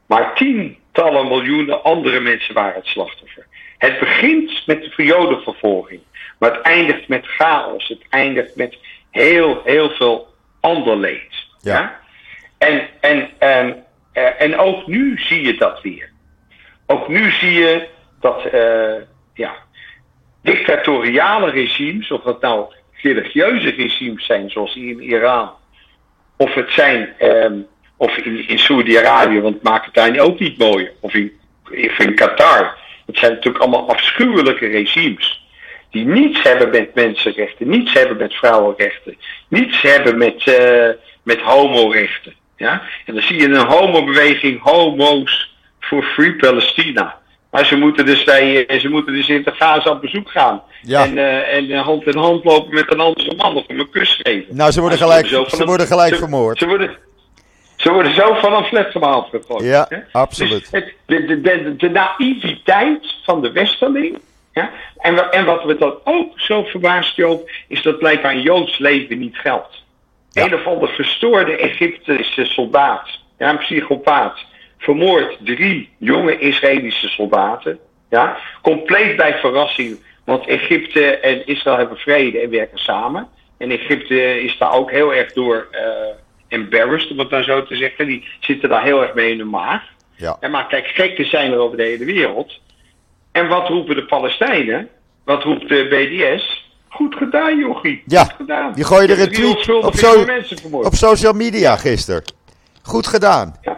[0.06, 3.46] Maar tientallen miljoenen andere mensen waren het slachtoffer.
[3.78, 6.00] Het begint met de jodenvervolging.
[6.38, 7.88] Maar het eindigt met chaos.
[7.88, 8.78] Het eindigt met
[9.10, 11.46] heel, heel veel ander leed.
[11.60, 12.00] Ja.
[12.58, 16.10] En, en, en, eh, en ook nu zie je dat weer.
[16.86, 17.88] Ook nu zie je
[18.20, 18.94] dat uh,
[19.34, 19.54] ja,
[20.44, 22.64] dictatoriale regimes, of dat nou
[23.02, 25.50] religieuze regimes zijn, zoals in Iran,
[26.36, 30.58] of het zijn, um, of in, in Saudi-Arabië, want het maakt het daar ook niet
[30.58, 31.32] mooi, of in,
[31.64, 32.76] of in Qatar.
[33.06, 35.42] Het zijn natuurlijk allemaal afschuwelijke regimes.
[35.90, 39.16] Die niets hebben met mensenrechten, niets hebben met vrouwenrechten,
[39.48, 40.88] niets hebben met, uh,
[41.22, 42.34] met homorechten.
[42.56, 42.82] Ja?
[43.06, 47.22] En dan zie je een homobeweging, homo's voor Free Palestina.
[47.54, 50.62] Maar ze moeten dus, bij, ze moeten dus in de Gaza op bezoek gaan.
[50.82, 51.04] Ja.
[51.04, 54.20] En, uh, en hand in hand lopen met een andere man of hem een kus
[54.22, 54.56] geven.
[54.56, 56.58] Nou, ze worden gelijk, ze worden, ze worden gelijk vermoord.
[56.58, 56.96] Ze worden,
[57.76, 59.64] ze worden zo van een flatgebouw gegooid.
[59.64, 60.70] Ja, absoluut.
[60.70, 64.18] Dus de, de, de, de, naïviteit van de westerling.
[64.52, 68.78] Ja, en, en wat we dan ook zo verbaasd, Joop, is dat blijkbaar een Joods
[68.78, 69.82] leven niet geldt.
[70.30, 70.44] Ja.
[70.44, 74.38] Een of ander verstoorde Egyptische soldaat, ja, een psychopaat,
[74.84, 77.78] vermoord drie jonge Israëlische soldaten.
[78.10, 83.28] Ja, compleet bij verrassing, want Egypte en Israël hebben vrede en werken samen.
[83.58, 85.68] En Egypte is daar ook heel erg door.
[85.72, 85.78] Uh,
[86.48, 88.06] embarrassed, om het dan zo te zeggen.
[88.06, 89.82] Die zitten daar heel erg mee in de maag.
[90.16, 90.36] Ja.
[90.40, 92.60] En maar kijk, gekken zijn er over de hele wereld.
[93.32, 94.88] En wat roepen de Palestijnen?
[95.24, 96.72] Wat roept de BDS?
[96.88, 98.02] Goed gedaan, jochie.
[98.06, 98.72] Ja, Goed gedaan.
[98.74, 100.24] die gooide een tweet op, zo,
[100.72, 102.22] op social media gisteren.
[102.82, 103.56] Goed gedaan.
[103.62, 103.73] Ja,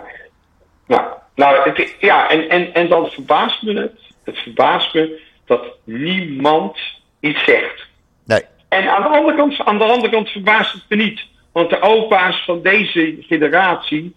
[1.37, 4.01] nou, het, ja en, en, en dan verbaast me het.
[4.25, 6.79] Het verbaast me dat niemand
[7.21, 7.87] iets zegt.
[8.25, 8.43] Nee.
[8.69, 11.25] En aan de andere kant, aan de andere kant verbaast het me niet.
[11.53, 14.15] Want de opa's van deze generatie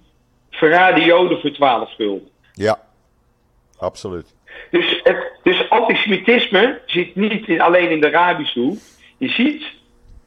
[0.50, 2.30] verraden Joden voor 12 gulden.
[2.54, 2.80] Ja,
[3.78, 4.36] absoluut.
[4.72, 8.80] Dus, het, dus antisemitisme zit niet in, alleen in de Arabische hoek.
[9.18, 9.64] Je ziet,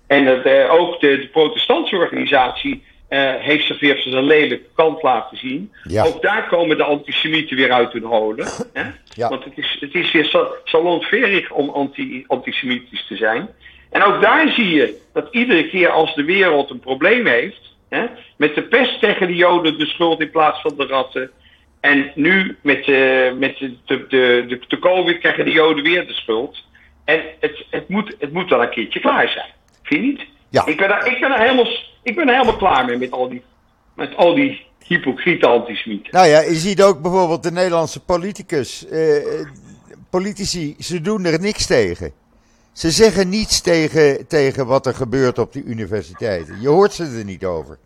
[0.06, 5.02] en het, uh, ook de, de protestantse organisatie uh, heeft zich weer zijn lelijke kant
[5.02, 5.72] laten zien.
[5.84, 6.04] Ja.
[6.04, 8.46] Ook daar komen de antisemieten weer uit hun holen.
[8.72, 8.82] Hè?
[9.04, 9.28] Ja.
[9.28, 13.48] Want het is, het is weer salonverig om anti, antisemitisch te zijn.
[13.90, 18.06] En ook daar zie je dat iedere keer als de wereld een probleem heeft, hè,
[18.36, 21.30] met de pest tegen de Joden de schuld in plaats van de ratten.
[21.80, 26.12] En nu met, uh, met de, de, de, de, COVID krijgen de Joden weer de
[26.12, 26.64] schuld.
[27.04, 29.50] En het, het, moet, het moet wel een keertje klaar zijn.
[29.82, 30.30] Vind je niet?
[30.52, 30.66] Ja.
[30.66, 31.66] Ik, ben er, ik, ben helemaal,
[32.02, 33.42] ik ben er helemaal klaar mee met al die,
[33.94, 36.12] met al die hypocriete antisemieten.
[36.12, 38.86] Nou ja, je ziet ook bijvoorbeeld de Nederlandse politicus.
[38.90, 39.16] Uh,
[40.10, 42.12] politici, ze doen er niks tegen.
[42.72, 46.60] Ze zeggen niets tegen, tegen wat er gebeurt op de universiteiten.
[46.60, 47.78] Je hoort ze er niet over.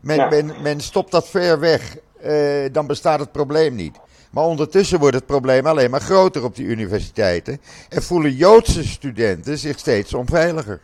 [0.00, 3.98] Men, men, men stopt dat ver weg, uh, dan bestaat het probleem niet.
[4.30, 7.60] Maar ondertussen wordt het probleem alleen maar groter op die universiteiten.
[7.88, 10.80] En voelen Joodse studenten zich steeds onveiliger.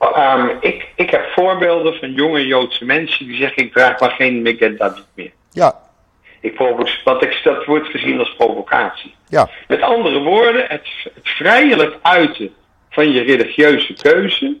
[0.00, 4.42] Um, ik, ik heb voorbeelden van jonge Joodse mensen die zeggen: Ik draag maar geen
[4.42, 5.32] Meged David meer.
[5.50, 5.82] Ja.
[6.40, 6.58] Ik
[7.04, 9.14] want ik, dat wordt gezien als provocatie.
[9.28, 9.48] Ja.
[9.68, 12.54] Met andere woorden, het, het vrijelijk uiten
[12.90, 14.56] van je religieuze keuze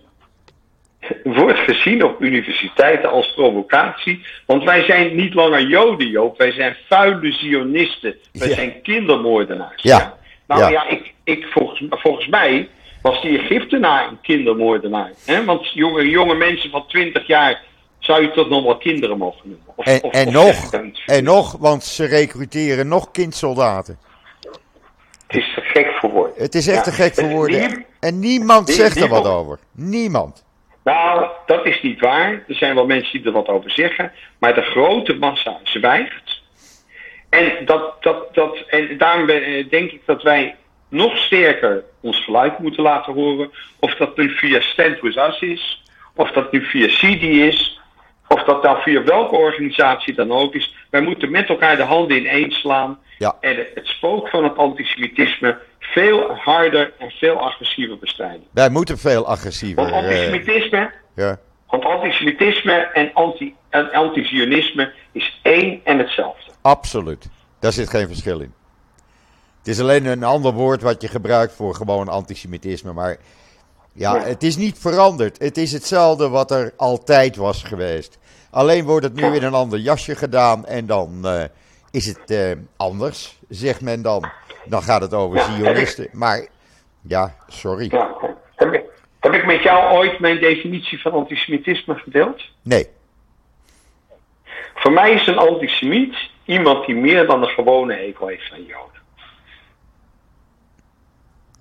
[1.22, 4.24] wordt gezien op universiteiten als provocatie.
[4.46, 6.38] Want wij zijn niet langer Joden, Joop.
[6.38, 8.16] Wij zijn vuile Zionisten.
[8.32, 9.82] Wij zijn kindermoordenaars.
[9.82, 10.16] Ja.
[10.46, 12.68] Nou ja, ik, ik, volgens, volgens mij
[13.04, 15.12] was die Egyptenaar een kindermoordenaar.
[15.24, 15.44] Hè?
[15.44, 17.62] Want jonge, jonge mensen van 20 jaar
[17.98, 19.66] zou je toch nog wel kinderen mogen noemen.
[19.74, 20.70] Of, en, en nog,
[21.06, 23.98] en nog, want ze recruteren nog kindsoldaten.
[25.26, 26.42] Het is te gek voor woorden.
[26.42, 27.84] Het is echt te gek voor woorden.
[28.00, 29.58] en niemand zegt er wat over.
[29.72, 30.44] Niemand.
[30.84, 32.30] Nou, dat is niet waar.
[32.32, 34.12] Er zijn wel mensen die er wat over zeggen.
[34.38, 36.42] Maar de grote massa zwijgt.
[37.28, 40.56] En, dat, dat, dat, en daarom eh, denk ik dat wij
[40.94, 43.50] nog sterker ons geluid moeten laten horen.
[43.78, 45.82] Of dat nu via Stand With Us is.
[46.14, 47.80] Of dat nu via CD is.
[48.28, 50.74] Of dat nou via welke organisatie dan ook is.
[50.90, 52.98] Wij moeten met elkaar de handen ineen slaan.
[53.18, 53.36] Ja.
[53.40, 58.44] En het spook van het antisemitisme veel harder en veel agressiever bestrijden.
[58.52, 59.82] Wij moeten veel agressiever.
[59.82, 61.38] Want antisemitisme, uh, ja.
[61.66, 66.50] want antisemitisme en, anti, en antisionisme is één en hetzelfde.
[66.62, 67.28] Absoluut.
[67.60, 68.54] Daar zit geen verschil in.
[69.64, 72.92] Het is alleen een ander woord wat je gebruikt voor gewoon antisemitisme.
[72.92, 73.16] Maar
[73.92, 75.38] ja, het is niet veranderd.
[75.38, 78.18] Het is hetzelfde wat er altijd was geweest.
[78.50, 81.42] Alleen wordt het nu in een ander jasje gedaan en dan uh,
[81.90, 84.30] is het uh, anders, zegt men dan.
[84.64, 86.08] Dan gaat het over ja, Zionisten.
[86.12, 86.46] Maar
[87.02, 87.88] ja, sorry.
[87.90, 88.14] Ja,
[88.54, 88.82] heb, ik,
[89.20, 92.42] heb ik met jou ooit mijn definitie van antisemitisme gedeeld?
[92.62, 92.86] Nee.
[94.74, 98.93] Voor mij is een antisemiet iemand die meer dan een gewone hekel heeft aan Joden.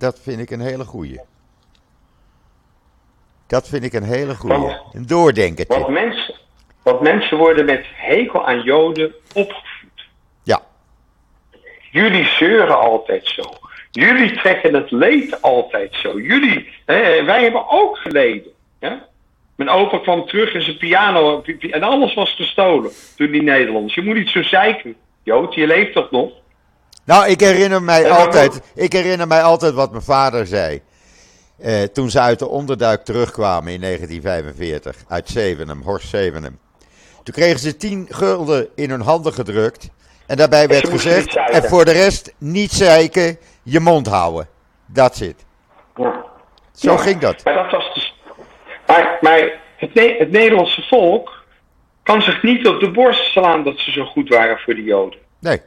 [0.04, 1.20] Dat vind ik een hele goeie.
[3.48, 4.78] Dat vind ik een hele goeie.
[4.94, 5.66] een doordenken.
[5.68, 6.36] Want mensen,
[6.82, 10.08] want mensen worden met hekel aan Joden opgevoed.
[10.44, 10.62] Ja.
[11.92, 13.42] Jullie zeuren altijd zo.
[13.92, 16.20] Jullie trekken het leed altijd zo.
[16.20, 18.52] Jullie, hè, wij hebben ook geleden.
[18.80, 18.96] Hè?
[19.56, 23.96] Mijn opa kwam terug en zijn piano en alles was gestolen door die Nederlanders.
[23.96, 24.96] Je moet niet zo zeiken.
[25.24, 26.42] Jood, je leeft toch nog?
[27.06, 30.82] Nou, ik herinner mij, altijd, ik herinner mij altijd wat mijn vader zei.
[31.58, 36.60] Eh, toen ze uit de onderduik terugkwamen in 1945, uit Zevenum, Horst Zevenum.
[37.24, 39.90] Toen kregen ze 10 gulden in hun handen gedrukt.
[40.26, 44.48] En daarbij werd gezegd, en voor de rest niet zeiken, je mond houden.
[44.86, 45.46] Dat zit.
[45.96, 46.26] Ja.
[46.72, 47.44] Zo ja, ging dat.
[47.44, 48.16] Maar dat was dus.
[48.88, 51.44] Maar, maar het, ne het, Nederlandse volk
[52.04, 55.20] kan zich niet op de borst slaan dat ze zo goed waren voor de Joden.
[55.40, 55.62] Nee.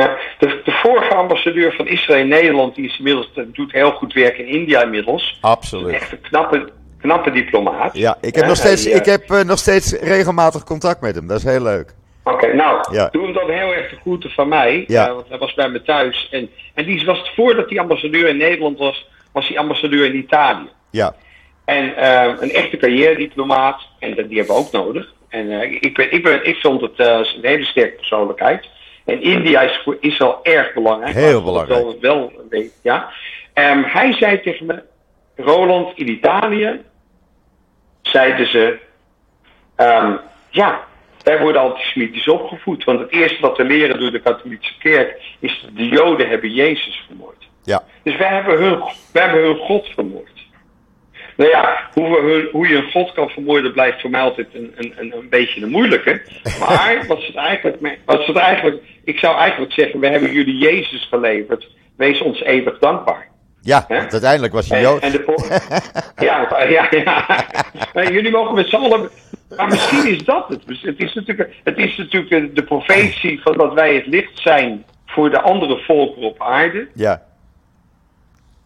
[0.00, 4.12] Ja, de, de, vorige ambassadeur van Israël in Nederland, die is inmiddels, doet heel goed
[4.12, 5.38] werk in India inmiddels.
[5.40, 5.94] Absoluut.
[5.94, 6.68] Echt een knappe,
[7.00, 7.96] knappe diplomaat.
[7.96, 11.26] Ja, ik heb, nog, steeds, hij, ik heb uh, nog steeds regelmatig contact met hem.
[11.26, 11.94] Dat is heel leuk.
[12.24, 13.08] Oké, okay, nou, ja.
[13.12, 14.84] doe hem dan heel erg de groeten van mij.
[14.86, 15.08] Ja.
[15.08, 16.28] Uh, want hij was bij me thuis.
[16.30, 20.68] En, en die was, voordat hij ambassadeur in Nederland was, was hij ambassadeur in Italië.
[20.90, 21.14] Ja.
[21.64, 23.80] En uh, een echte carrière-diplomaat.
[23.98, 25.12] En die hebben we ook nodig.
[25.28, 25.50] En
[25.82, 28.68] ik, ben, ik, ben, ik vond het een hele sterke persoonlijkheid.
[29.10, 31.14] En India is voor Israël erg belangrijk.
[31.14, 31.82] Heel belangrijk.
[31.82, 33.12] Wel, wel weet, ja.
[33.54, 34.82] Um, hij zei tegen me,
[35.36, 36.80] Roland, in Italië
[38.02, 38.78] zeiden ze,
[39.76, 40.20] um,
[40.50, 40.84] ja,
[41.22, 42.84] wij worden antisemitisch opgevoed.
[42.84, 47.04] Want het eerste wat we leren door de katholieke kerk is de Joden hebben Jezus
[47.06, 47.48] vermoord.
[47.64, 47.82] Ja.
[48.02, 50.39] Dus wij hebben hun, wij hebben hun God vermoord.
[51.40, 55.12] Nou ja, hoe, hoe, je een God kan vermoorden blijft voor mij altijd een, een,
[55.12, 56.22] een beetje een moeilijke.
[56.58, 60.56] Maar wat ze het eigenlijk, wat het eigenlijk, ik zou eigenlijk zeggen, we hebben jullie
[60.56, 61.68] Jezus geleverd.
[61.96, 63.28] Wees ons eeuwig dankbaar.
[63.60, 65.00] Ja, want uiteindelijk was hij Jood.
[65.00, 65.60] En, en de,
[66.24, 67.44] ja, ja, ja.
[67.94, 69.10] Maar jullie mogen met z'n allen.
[69.56, 70.62] Maar misschien is dat het.
[70.82, 75.30] Het is natuurlijk, het is natuurlijk de profetie van dat wij het licht zijn voor
[75.30, 76.88] de andere volken op aarde.
[76.94, 77.22] Ja.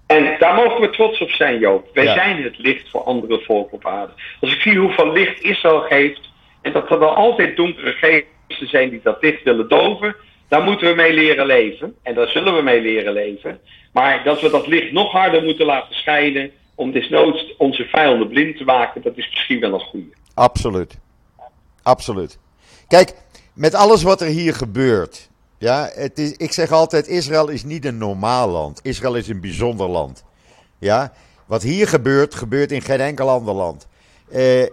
[0.07, 1.89] En daar mogen we trots op zijn, Joop.
[1.93, 2.15] Wij ja.
[2.15, 4.13] zijn het licht voor andere volken op aarde.
[4.41, 6.33] Als ik zie hoeveel licht Israël geeft,
[6.63, 10.17] en dat er wel altijd donkere geesten zijn die dat licht willen doven,
[10.49, 11.95] daar moeten we mee leren leven.
[12.03, 13.61] En daar zullen we mee leren leven.
[13.93, 18.57] Maar dat we dat licht nog harder moeten laten schijnen, om desnoods onze vijanden blind
[18.57, 20.13] te maken, dat is misschien wel een goede.
[20.35, 20.99] Absoluut.
[21.83, 22.39] Absoluut.
[22.89, 23.15] Kijk,
[23.55, 25.31] met alles wat er hier gebeurt,
[25.65, 28.81] ja, het is, ik zeg altijd, Israël is niet een normaal land.
[28.83, 30.25] Israël is een bijzonder land.
[30.79, 31.13] Ja,
[31.47, 33.87] wat hier gebeurt, gebeurt in geen enkel ander land.
[34.33, 34.67] Uh, uh,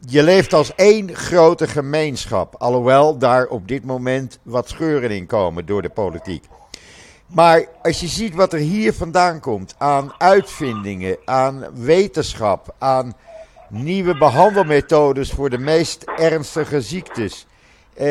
[0.00, 2.54] je leeft als één grote gemeenschap.
[2.54, 6.44] Alhoewel daar op dit moment wat scheuren in komen door de politiek.
[7.26, 13.16] Maar als je ziet wat er hier vandaan komt aan uitvindingen, aan wetenschap, aan
[13.68, 17.46] nieuwe behandelmethodes voor de meest ernstige ziektes.
[17.94, 18.06] Eh,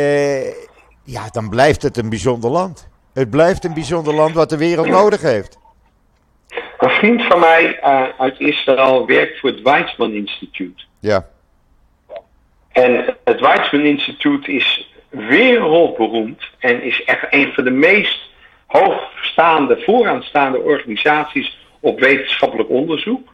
[1.08, 2.90] ja, dan blijft het een bijzonder land.
[3.14, 5.58] Het blijft een bijzonder land wat de wereld nodig heeft.
[6.78, 10.86] Een vriend van mij uh, uit Israël werkt voor het Weizmann Instituut.
[11.00, 11.28] Ja.
[12.72, 18.20] En het Weizmann Instituut is wereldberoemd en is echt een van de meest
[18.66, 23.34] hoogstaande, vooraanstaande organisaties op wetenschappelijk onderzoek.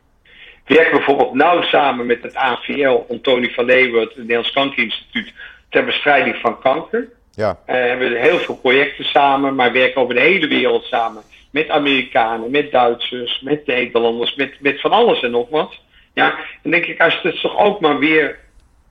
[0.65, 5.33] Werken bijvoorbeeld nauw samen met het AVL, Antonie van Leeuwen, het Nederlands Kankerinstituut,
[5.69, 7.09] ter bestrijding van kanker.
[7.35, 7.59] Ja.
[7.67, 11.23] Uh, hebben heel veel projecten samen, maar werken over de hele wereld samen.
[11.51, 15.79] Met Amerikanen, met Duitsers, met Nederlanders, met, met van alles en nog wat.
[16.13, 18.39] Ja, dan denk ik, als het toch ook maar weer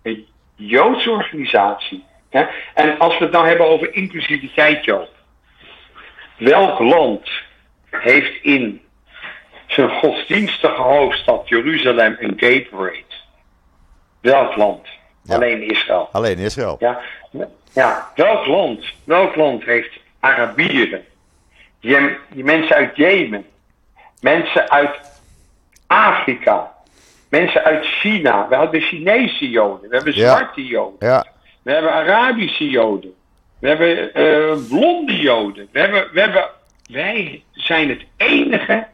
[0.02, 2.04] een Joodse organisatie.
[2.30, 2.50] Ja?
[2.74, 5.08] En als we het nou hebben over inclusiviteit, Joop.
[6.38, 7.30] Welk land
[7.90, 8.80] heeft in
[9.66, 13.14] zijn godsdienstige hoofdstad Jeruzalem een gate rate?
[14.20, 14.86] Welk land?
[15.22, 15.34] Ja.
[15.34, 16.08] Alleen Israël.
[16.12, 16.76] Alleen Israël.
[16.78, 17.00] Ja.
[17.72, 18.84] Ja, welk land?
[19.04, 21.04] Welk land heeft Arabieren?
[21.80, 23.44] Je, die mensen uit Jemen,
[24.20, 25.00] mensen uit
[25.86, 26.72] Afrika,
[27.28, 28.48] mensen uit China.
[28.48, 31.26] We hebben Chinese Joden, we hebben zwarte Joden, Ja,
[31.62, 33.14] we hebben Arabische Joden,
[33.58, 35.68] we hebben eh, blonde Joden.
[35.72, 36.50] We hebben, we hebben,
[36.90, 38.86] wij zijn het enige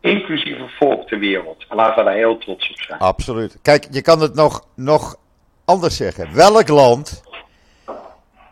[0.00, 1.64] inclusieve volk ter wereld.
[1.68, 2.98] En laten we daar heel trots op zijn.
[2.98, 3.58] absoluut.
[3.62, 5.16] Kijk, je kan het nog, nog
[5.64, 6.34] anders zeggen.
[6.34, 7.22] Welk land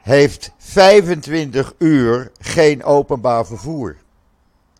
[0.04, 3.96] heeft 25 uur geen openbaar vervoer?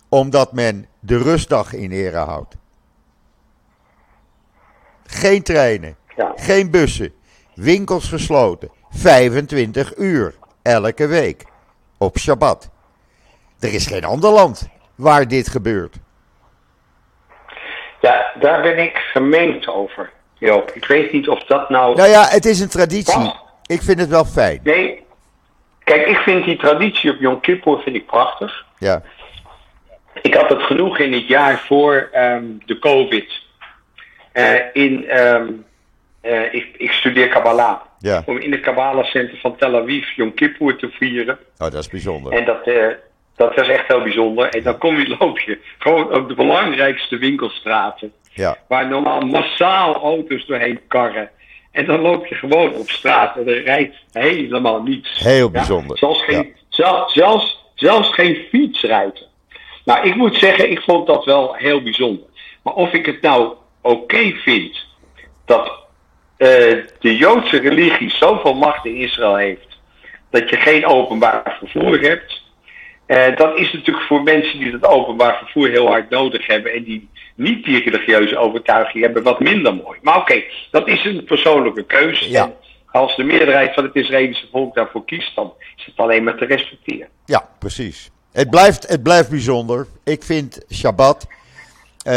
[0.08, 2.56] Omdat men de rustdag in ere houdt.
[5.06, 6.32] Geen treinen, Ja.
[6.36, 7.12] geen bussen,
[7.54, 8.70] winkels gesloten.
[8.90, 11.44] 25 uur elke week
[11.98, 12.70] op Shabbat.
[13.60, 15.96] Er is geen ander land waar dit gebeurt.
[18.00, 20.70] Ja, daar ben ik gemengd over, Joop.
[20.70, 21.96] Ik weet niet of dat nou...
[21.96, 23.32] Nou ja, het is een traditie.
[23.66, 24.60] Ik vind het wel fijn.
[24.62, 25.04] Nee,
[25.84, 28.64] kijk, ik vind die traditie op Yom Kippur vind ik prachtig.
[28.78, 29.02] Ja,
[30.22, 33.42] Ik had het genoeg in het jaar voor ehm, de COVID.
[34.32, 35.46] Eh, in, ehm,
[36.20, 37.80] eh, ik, ik studeer Kabbalah.
[37.98, 38.22] ja.
[38.26, 41.38] Om in het Kabbalah Center van Tel Aviv Yom Kippur te vieren.
[41.58, 42.32] Oh, dat is bijzonder.
[42.32, 42.86] En dat, eh,
[43.36, 44.48] dat was echt heel bijzonder.
[44.48, 48.12] En dan kom je, loop je gewoon op de belangrijkste winkelstraten.
[48.32, 51.30] Ja, Waar normaal massaal auto's doorheen karren.
[51.74, 55.18] En dan loop je gewoon op straat en er rijdt helemaal niets.
[55.18, 55.98] Heel Ja, bijzonder.
[55.98, 59.28] Zelfs, geen, zelfs, zelfs, zelfs geen fiets rijdt.
[59.84, 62.26] Nou, ik moet zeggen, ik vond dat wel heel bijzonder.
[62.62, 64.86] Maar of ik het nou oké vind
[65.44, 65.72] dat
[66.36, 66.48] eh,
[66.98, 69.78] de Joodse religie zoveel macht in Israël heeft,
[70.30, 72.42] dat je geen openbaar vervoer hebt.
[73.06, 76.84] Eh, dat is natuurlijk voor mensen die het openbaar vervoer heel hard nodig hebben en
[76.84, 79.98] die niet die religieuze overtuiging hebben, wat minder mooi.
[80.02, 82.30] Maar oké, dat is een persoonlijke keuze.
[82.30, 82.44] Ja.
[82.44, 82.54] En
[82.90, 86.44] als de meerderheid van het Israëlische volk daarvoor kiest, dan is het alleen maar te
[86.44, 87.08] respecteren.
[87.24, 88.10] ja, precies.
[88.32, 89.86] Het blijft, het blijft bijzonder.
[90.04, 91.26] Ik vind Shabbat,
[92.02, 92.14] eh,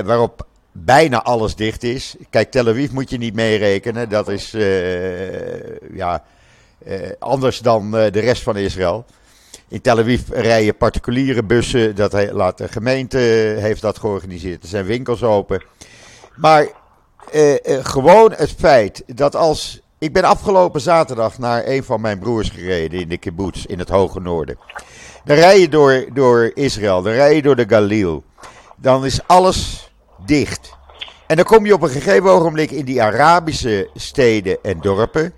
[0.00, 2.16] waarop bijna alles dicht is.
[2.30, 4.08] Kijk, Tel Aviv moet je niet meerekenen.
[4.08, 6.24] Dat is eh, ja,
[7.18, 9.04] anders dan de rest van Israël.
[9.68, 11.94] In Tel Aviv rijden particuliere bussen.
[11.94, 13.18] Dat laat de gemeente
[13.58, 14.62] heeft dat georganiseerd.
[14.62, 15.62] Er zijn winkels open.
[16.36, 16.66] Maar
[17.32, 19.80] eh, eh, gewoon het feit dat als.
[19.98, 23.88] Ik ben afgelopen zaterdag naar een van mijn broers gereden in de kibbutz in het
[23.88, 24.58] hoge noorden.
[25.24, 28.24] Dan rij je door, door Israël, dan rij je door de Galil.
[28.76, 29.90] Dan is alles
[30.26, 30.74] dicht.
[31.26, 35.32] En dan kom je op een gegeven ogenblik in die Arabische steden en dorpen.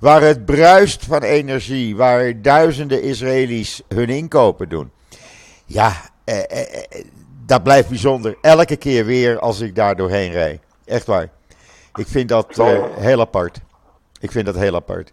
[0.00, 4.90] Waar het bruist van energie, waar duizenden Israëli's hun inkopen doen.
[5.66, 5.92] Ja,
[6.24, 7.04] eh, eh, eh,
[7.46, 8.36] dat blijft bijzonder.
[8.40, 10.60] Elke keer weer als ik daar doorheen rijd.
[10.84, 11.28] Echt waar.
[11.96, 13.60] Ik vind dat eh, heel apart.
[14.20, 15.12] Ik vind dat heel apart.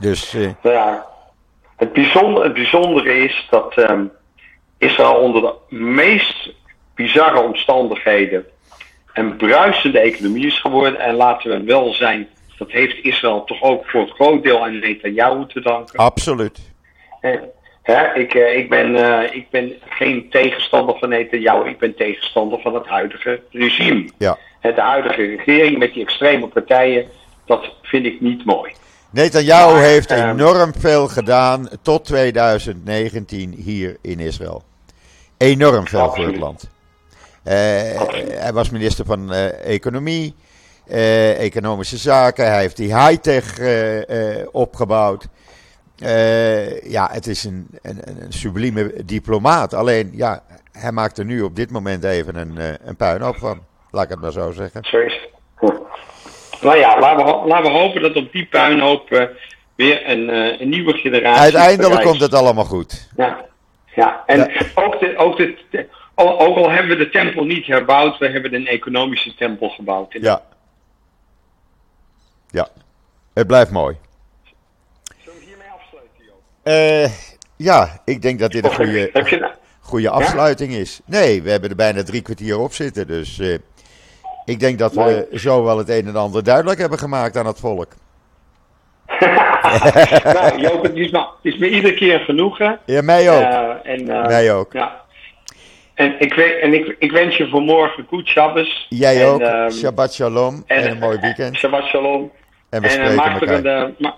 [0.00, 1.06] Dus eh, Nou ja,
[1.76, 4.04] het, bijzonder, het bijzondere is dat ehm,
[4.78, 6.50] Israël onder de meest
[6.94, 8.46] bizarre omstandigheden
[9.12, 11.00] een bruisende economie is geworden.
[11.00, 12.28] En laten we wel zijn,
[12.60, 15.98] dat heeft Israël toch ook voor een groot deel aan Netanyahu te danken.
[15.98, 16.60] absoluut.
[17.20, 17.30] Eh,
[17.82, 22.60] hè, ik, eh, ik, ben, eh, ik ben geen tegenstander van Netanyahu, ik ben tegenstander
[22.60, 24.10] van het huidige regime.
[24.18, 24.38] Ja.
[24.60, 27.06] De huidige regering met die extreme partijen,
[27.46, 28.72] dat vind ik niet mooi.
[29.10, 34.62] Netanyahu Maar, heeft ehm, enorm veel gedaan tot 2019 hier in Israël.
[35.36, 36.70] Enorm veel voor het land.
[37.42, 39.74] Hij was minister van eh,
[40.90, 41.38] Economie.
[41.38, 42.46] economische zaken.
[42.46, 43.58] Hij heeft die high-tech
[44.52, 45.28] opgebouwd.
[46.82, 49.74] ja, het is een, een, een, sublieme diplomaat.
[49.74, 53.60] Alleen, ja, hij maakt er nu op dit moment even een, een puinhoop van.
[53.90, 54.84] Laat ik het maar zo zeggen.
[54.84, 55.18] Zo is
[56.60, 59.28] Nou ja, laten we, laten we hopen dat op die puinhoop
[59.74, 60.28] weer een,
[60.60, 61.42] een nieuwe generatie.
[61.42, 63.08] Uiteindelijk komt het allemaal goed.
[63.16, 63.44] Ja,
[63.94, 64.22] ja.
[64.26, 68.54] en ook, de, ook de, ook al hebben we de tempel niet herbouwd, we hebben
[68.54, 70.12] een economische tempel gebouwd.
[70.12, 70.42] Ja.
[72.50, 72.68] Ja,
[73.34, 73.96] het blijft mooi.
[75.24, 76.42] Zullen we hiermee afsluiten, Joop?
[76.64, 77.10] Uh,
[77.56, 81.00] ja, ik denk dat dit een goede, nou- goede afsluiting is.
[81.04, 83.58] Nee, we hebben er bijna drie kwartier op zitten, dus uh,
[84.44, 87.60] ik denk dat we zo wel het een en ander duidelijk hebben gemaakt aan het
[87.60, 87.92] volk.
[90.24, 92.78] nou, Joop, het is, me, het is me iedere keer genoegen.
[92.86, 93.42] Ja, mij ook.
[93.42, 94.72] Uh, en, mij ook.
[94.72, 95.00] Ja.
[96.00, 98.86] En, ik, en ik, ik wens je voor morgen goed Shabbos.
[98.88, 99.40] Jij ook.
[99.40, 100.62] Um, Shabbat shalom.
[100.66, 101.56] En, en, een mooi weekend.
[101.60, 102.30] Shabbat shalom.
[102.70, 103.64] En we en, spreken elkaar.
[103.64, 104.10] Een, uh,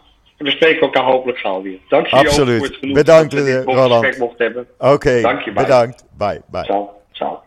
[0.42, 1.78] we spreken elkaar hopelijk gauw weer.
[1.88, 2.59] Dank je Absoluut.
[2.59, 4.18] voor het genoeg bedankt, dat Roland.
[4.18, 4.66] mocht hebben.
[4.78, 6.05] Oké, okay, bedankt.
[6.18, 6.42] Bye.
[6.50, 6.64] Bye.
[6.64, 6.90] Ciao.
[7.12, 7.40] Ciao.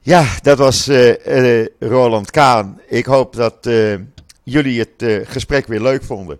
[0.00, 2.80] Ja, dat was uh, uh, Roland Kaan.
[2.86, 3.94] Ik hoop dat uh,
[4.42, 6.38] jullie het gesprek weer leuk vonden.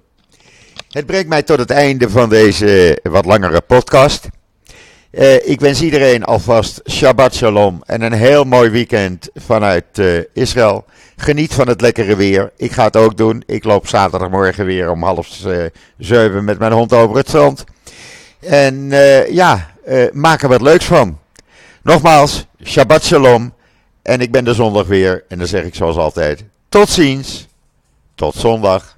[0.91, 4.29] Het brengt mij tot het einde van deze wat langere podcast.
[5.45, 10.85] Ik wens iedereen alvast Shabbat Shalom en een heel mooi weekend vanuit Israël.
[11.21, 12.53] Geniet van het lekkere weer.
[12.57, 13.43] Ik ga het ook doen.
[13.47, 15.65] Ik loop zaterdagmorgen weer om half uh,
[15.99, 17.65] zeven met mijn hond over het strand.
[18.41, 18.89] En
[19.31, 19.71] ja,
[20.13, 21.19] maak er wat leuks van.
[21.83, 23.53] Nogmaals, Shabbat Shalom.
[24.03, 25.25] En ik ben de zondag weer.
[25.29, 27.47] En dan zeg ik zoals altijd: tot ziens.
[28.15, 28.98] Tot zondag.